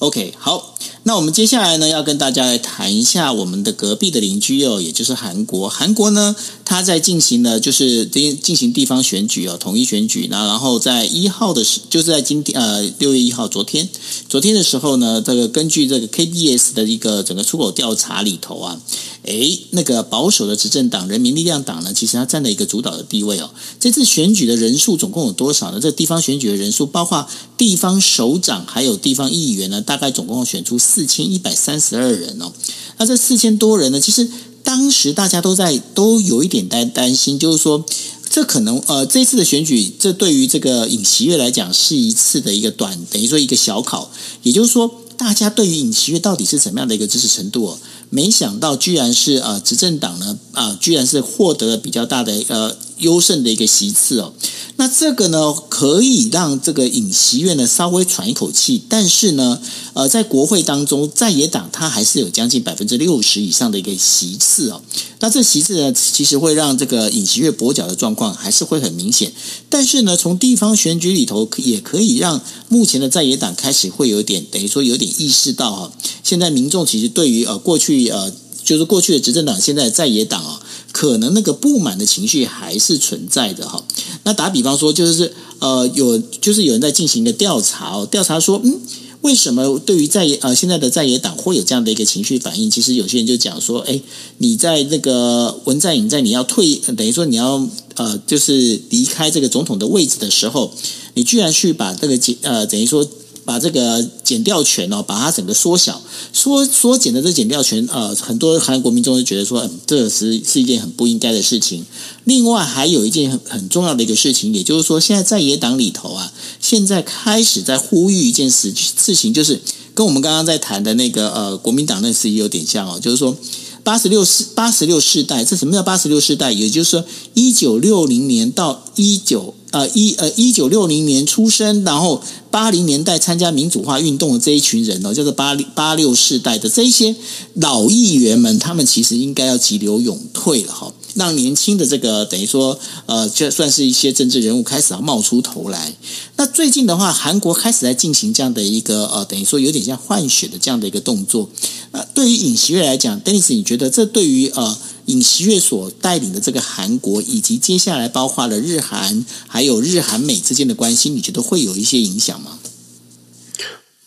[0.05, 0.75] OK，好。
[1.07, 5.67] 那我们接下来呢，要跟大家来谈一下我们的隔壁的邻居哦，也就是韩国。
[5.67, 10.27] 韩国呢，它在进行了就是进进行地方选举哦，统一选举。
[10.29, 13.87] 那然后在一号的时，就是在今天呃六月一号，昨天
[14.29, 18.79] 昨天的时候呢，这个根据这个 KBS 的一个整个出口调查里头啊，
[19.23, 23.51] 诶，那个保守的执政党人民力量党呢，其实它占了一个主导的地位哦。
[23.79, 25.79] 这次选举的人数总共有多少呢？
[25.79, 27.27] 这地方选举的人数，包括
[27.57, 30.77] 地方首长还有地方议员呢，大大概总共选出。
[30.77, 32.51] 四千一百三十二人哦，
[32.97, 33.99] 那这四千多人呢？
[33.99, 34.29] 其实
[34.61, 37.85] 当时大家都在都有一点担担心，就是说
[38.29, 44.11] 这可能呃这次的选举，这对于这个尹锡悦来讲是一次的一个短，等于说一个小考，
[44.43, 47.79] 也就是说大家对于尹锡悦到底是怎么样的一个支持程度哦？
[48.09, 54.33] 没想到居然是呃执政党呢啊、居然是获得了比较大的呃优胜的一个席次哦。
[54.77, 59.61] 那这个呢，可以让这个尹锡悦呢稍微喘一口气，但是呢，
[59.93, 64.81] 呃，在国会当中，在野党它还是有将近百分之六十以上的一个席次哦。
[65.21, 69.31] 那这席次呢，其实会让这个尹锡悦跛脚的状况还是会很明显。
[69.69, 78.29] 但是呢，从地方选举里头，也可以让目前的在野党开始会有点等于说有点意识到哈，现在民众其实对于呃过去呃
[78.65, 80.59] 就是过去的执政党，现在在野党啊。
[80.95, 83.83] 可能那个不满的情绪还是存在的哈。
[84.23, 88.79] 那打比方说，就是呃，有就是有人在进行一个调查哦，调查说，嗯，
[89.19, 92.71] 为什么对于在呃现在的在野党会有这样的一个情绪反应？
[92.71, 93.99] 其实有些人就讲说，哎，
[94.37, 100.71] 你在那个文在寅在你要退，等于说你要呃就是离开这个总统的位置的时候，
[101.15, 103.05] 你居然去把这个呃等于说。
[103.45, 106.01] 把这个减掉权哦，把它整个缩小，
[106.33, 111.85] 缩缩减的这减掉权，呃，很多韩国民众就觉得说，嗯，这是是一件很不应该的事情。
[112.23, 119.61] 另外还有一件很很重要的一个事情，也就是说，现在在野党里头啊，现在开始在呼吁一件事事情，就是
[119.93, 123.37] 跟我们刚刚在谈的那个呃国民党那事也有点像哦，就是说
[123.85, 126.51] 八十六世八十六世代，这什么叫八十六世代？
[126.51, 127.05] 也就是说
[127.35, 129.53] 一九六零年到一九。
[129.71, 137.13] 呃，一呃，一九六零年出生，然后八零年代参加民主化运动的这一群人哦，叫做八八六世代的这一些
[137.55, 145.93] 老议员们，他们其实应该要急流勇退了哈，让年轻的这个等于说呃，就算是一些政治人物开始要冒出头来。
[146.37, 151.49] 那最近的话，韩国开始在进行这样的一个呃，等于说有点像换血的这样的一个动作。
[151.95, 154.77] 呃对于尹锡悦来讲，Dennis，你觉得这对于呃？
[155.05, 162.57] 尹锡悦所带领的这个韩国，以及接下来包括了日韩，还有日韩美之间的关系，你觉得会有一些影响吗？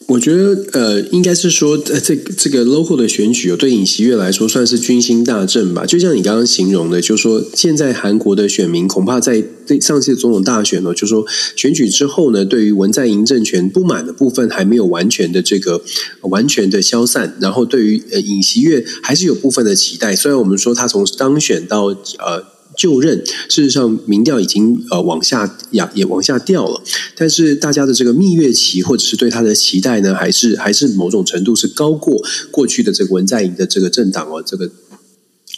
[0.08, 5.84] 我觉得呃，应该是说，呃，这这个 local 的选举，对尹锡悦来说算是军心大振吧。
[5.84, 15.82] 就像你刚刚形容的，就是说现在韩国的选民恐怕在对上次总统大选呢，就是说选举之后呢，对于文在寅政权不满的部分还没有完全的这个
[16.22, 20.16] 完全的消散，然后对于呃尹锡悦还是有部分的期待。
[20.16, 22.57] 虽然我们说他从当选到呃。
[22.78, 23.18] 就任，
[23.48, 26.80] 事实上民调已经呃往下压，也往下掉了。
[27.16, 32.22] 但是大家的这个蜜月期，或者是对他的期待呢，还是还是某种程度是高过
[32.52, 34.70] 过去的这个文在寅的这个政党哦，这个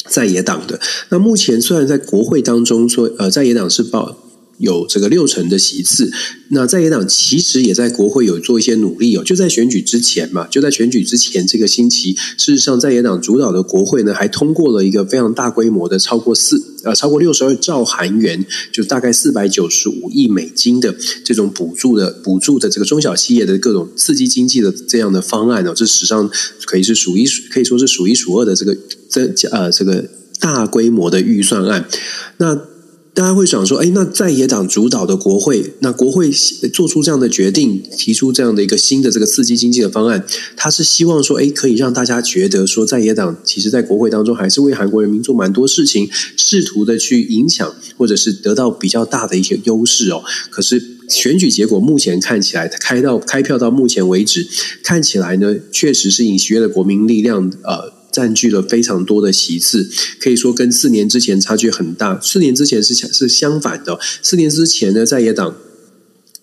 [0.08, 0.80] 在野党的。
[1.10, 4.29] 那目前虽然在国会当中说，呃，在野党是报。
[4.60, 6.12] 有这个六成的席次，
[6.48, 9.24] 那在野党其实也在国会有做一些努力哦。
[9.24, 20.94] 就在选举之前嘛，就在选举之前这个星期，事实上在野党主导的国会呢，还通过了一个非常大规模的超过四呃超过六十二兆韩元，就大概四百九十五亿美金的
[21.24, 26.30] 这种补助的补助的这个中小企业的各种刺激经济的这样的方案哦，这史上
[26.66, 28.76] 可以是数一数可以说是数一数二的这个
[29.08, 30.06] 这呃这个
[30.38, 31.88] 大规模的预算案，
[32.36, 32.69] 那。
[33.12, 36.30] 大家会想说，哎，那在野党主导的国会，那国会
[36.72, 40.24] 做出这样的决定，提出这样的一个新的这个刺激经济的方案，
[40.56, 50.22] 他是希望说，哎，可以让大家觉得说，在野党其实，在国会当中还是为韩国人民做蛮多事情，试图的去影响，或者是得到比较大的一些优势哦。
[50.48, 54.46] 可是选举结果目前看起来，开到开票到目前为止，
[54.84, 57.99] 看起来呢，确实是尹锡悦的国民力量，呃。
[58.10, 59.88] 占据了非常多的席次，
[60.20, 62.20] 可以说跟四年之前差距很大。
[62.20, 65.54] 四年之前是相是相反的，四年之前呢，在野党。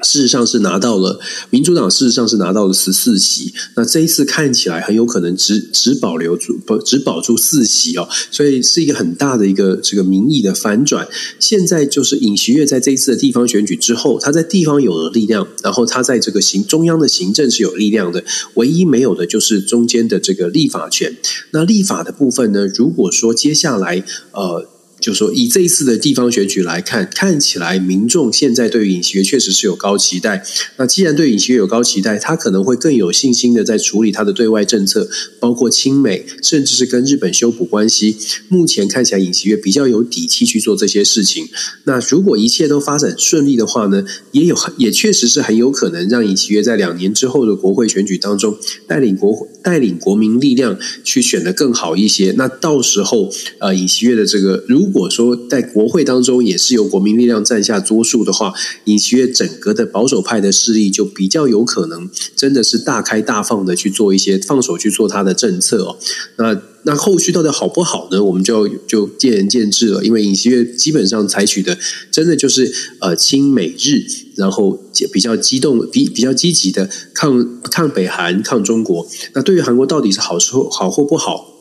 [0.03, 1.19] 事实上是拿到了
[1.49, 3.53] 民主党，事实上是拿到了十四席。
[3.75, 11.07] 那这一次看起来很有可能只只保留住不只保住四席哦，所以是一个很大的一个这个民意的反转。
[11.39, 18.23] 现在就是尹锡悦在这一次的地方选举之后，他在地方有了力量，然后他在这个行中央的行政是有力量的，
[18.53, 21.17] 唯一没有的就是中间的这个立法权。
[21.51, 22.67] 那立法的部分呢？
[22.67, 24.69] 如果说接下来呃。
[25.07, 30.45] 就说以这一次的地方选举来看，看起来民众现在对于尹锡悦确实是有高期待。
[30.75, 38.17] 那既然对尹锡悦有高期待，他可能会更有信心的在处理他的对外政策，包括亲美，甚至是跟日本修补关系。
[38.49, 41.47] 目前看起来尹锡悦比较有底气去做这些事情。
[41.85, 44.03] 那如果一切都发展顺利的话呢，
[44.33, 52.33] 也有也确实是很有可能让尹锡悦在两年之后的国会选举当中带领国带领国民力量去选得更好一些。
[52.35, 58.53] 那到时候呃，尹锡悦的这个如果说在国会当中也是由国民力量占下多数的话，
[58.85, 65.97] 尹锡悦整个的保守派的势力就比较有可能真的是大开大放的去做一些放手去做他的政策哦。
[66.37, 68.23] 那那后续到底好不好呢？
[68.23, 70.03] 我们就就见仁见智了。
[70.03, 71.77] 因为尹锡悦基本上采取的
[72.09, 74.79] 真的就是呃亲美日，然后
[75.11, 79.05] 比较激动、比比较积极的抗抗北韩、抗中国。
[79.33, 81.53] 那对于韩国到底是好说好或不好？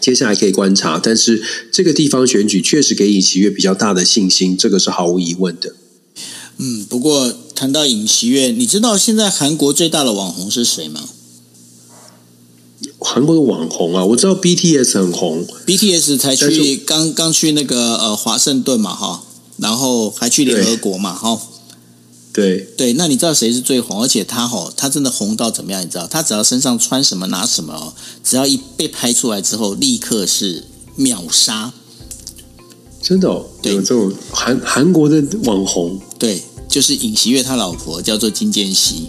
[0.00, 1.42] 接下来可以观察，但是
[1.72, 5.74] 这个地方选举确实给尹锡悦比较大的信心，这个是毫无疑问的。
[6.58, 11.08] 嗯，不过谈到尹锡悦，你知道现在韩国最大的网红是谁吗？
[13.00, 19.24] 韩国的网红啊，我知道 BTS 很红，BTS 才去刚刚去那个呃华盛顿嘛哈，
[19.58, 21.40] 然后还去联合国嘛哈。
[22.38, 24.00] 对对，那你知道谁是最红？
[24.02, 25.82] 而且他吼，他真的红到怎么样？
[25.82, 30.64] 你知道，他只要身上穿什么拿什么哦，只要一被拍出来之后，立刻是
[30.94, 31.72] 秒杀。
[33.02, 39.08] 真的哦，对，有这种韩韩国的网红，对，就是尹锡悦他老婆叫做金建熙。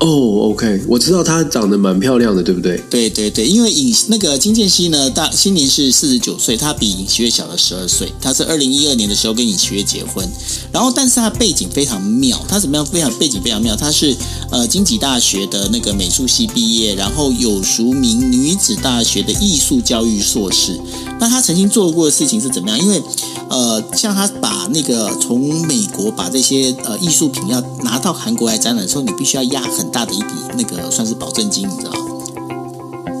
[0.00, 2.82] 哦，OK，我知道她长得蛮漂亮的，对不对？
[2.88, 8.10] 对对对，因为尹那个金建熙呢，大今年是四十九岁，她比尹锡悦小了十二岁。
[8.18, 10.26] 她是二零一二年的时候跟尹锡悦结婚，
[10.72, 12.86] 然后但是她背景非常妙，她怎么样？
[12.86, 14.16] 非常背景非常妙，她是
[14.50, 20.80] 呃经济大学的那个美术系毕业，然后有淑明女子大学的艺术教育硕士。
[21.20, 22.80] 那她曾经做过的事情是怎么样？
[22.80, 23.02] 因为
[23.50, 31.92] 呃，像她把那个从美国把这些呃艺术品要拿到韩国来展览的时候，你必须要压很大的一笔那个算是保证金，你知道？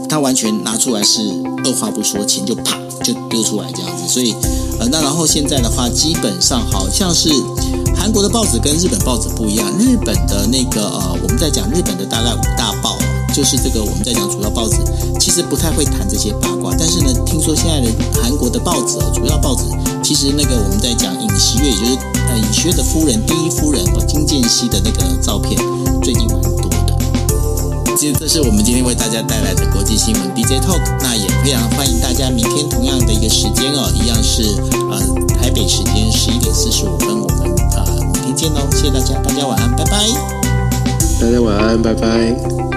[0.08, 1.20] 他完全拿出来是
[1.64, 4.08] 二话不说，钱就啪就丢出来这样子。
[4.08, 4.34] 所以
[4.80, 7.30] 呃，那然后现在的话，基本上好像是
[7.96, 9.70] 韩国的报纸跟日本报纸不一样。
[9.78, 12.96] 日本的那个呃，我们在讲日本的大概五大报，
[13.32, 14.76] 就是这个我们在讲主要报纸，
[15.18, 16.74] 其实不太会谈这些八卦。
[16.78, 17.88] 但是呢，听说现在的
[18.22, 19.64] 韩国的报纸哦，主要报纸
[20.02, 25.56] 其实那个我们在讲尹锡悦，也就是呃尹锡悦的夫人第一夫人哦金建熙的那个照片，
[26.02, 26.98] 最近蛮多的。
[27.96, 34.42] 其实这是我们今天为大家带来的国际新闻 DJ Talk，那也非常欢迎大家明天同样的一个时间哦，一样是
[34.90, 34.98] 呃
[35.36, 39.98] 台北时间十一点四十五分，我们呃明天见喽，谢谢大家，大家晚安，拜拜。
[41.20, 42.69] 大家晚安，拜拜。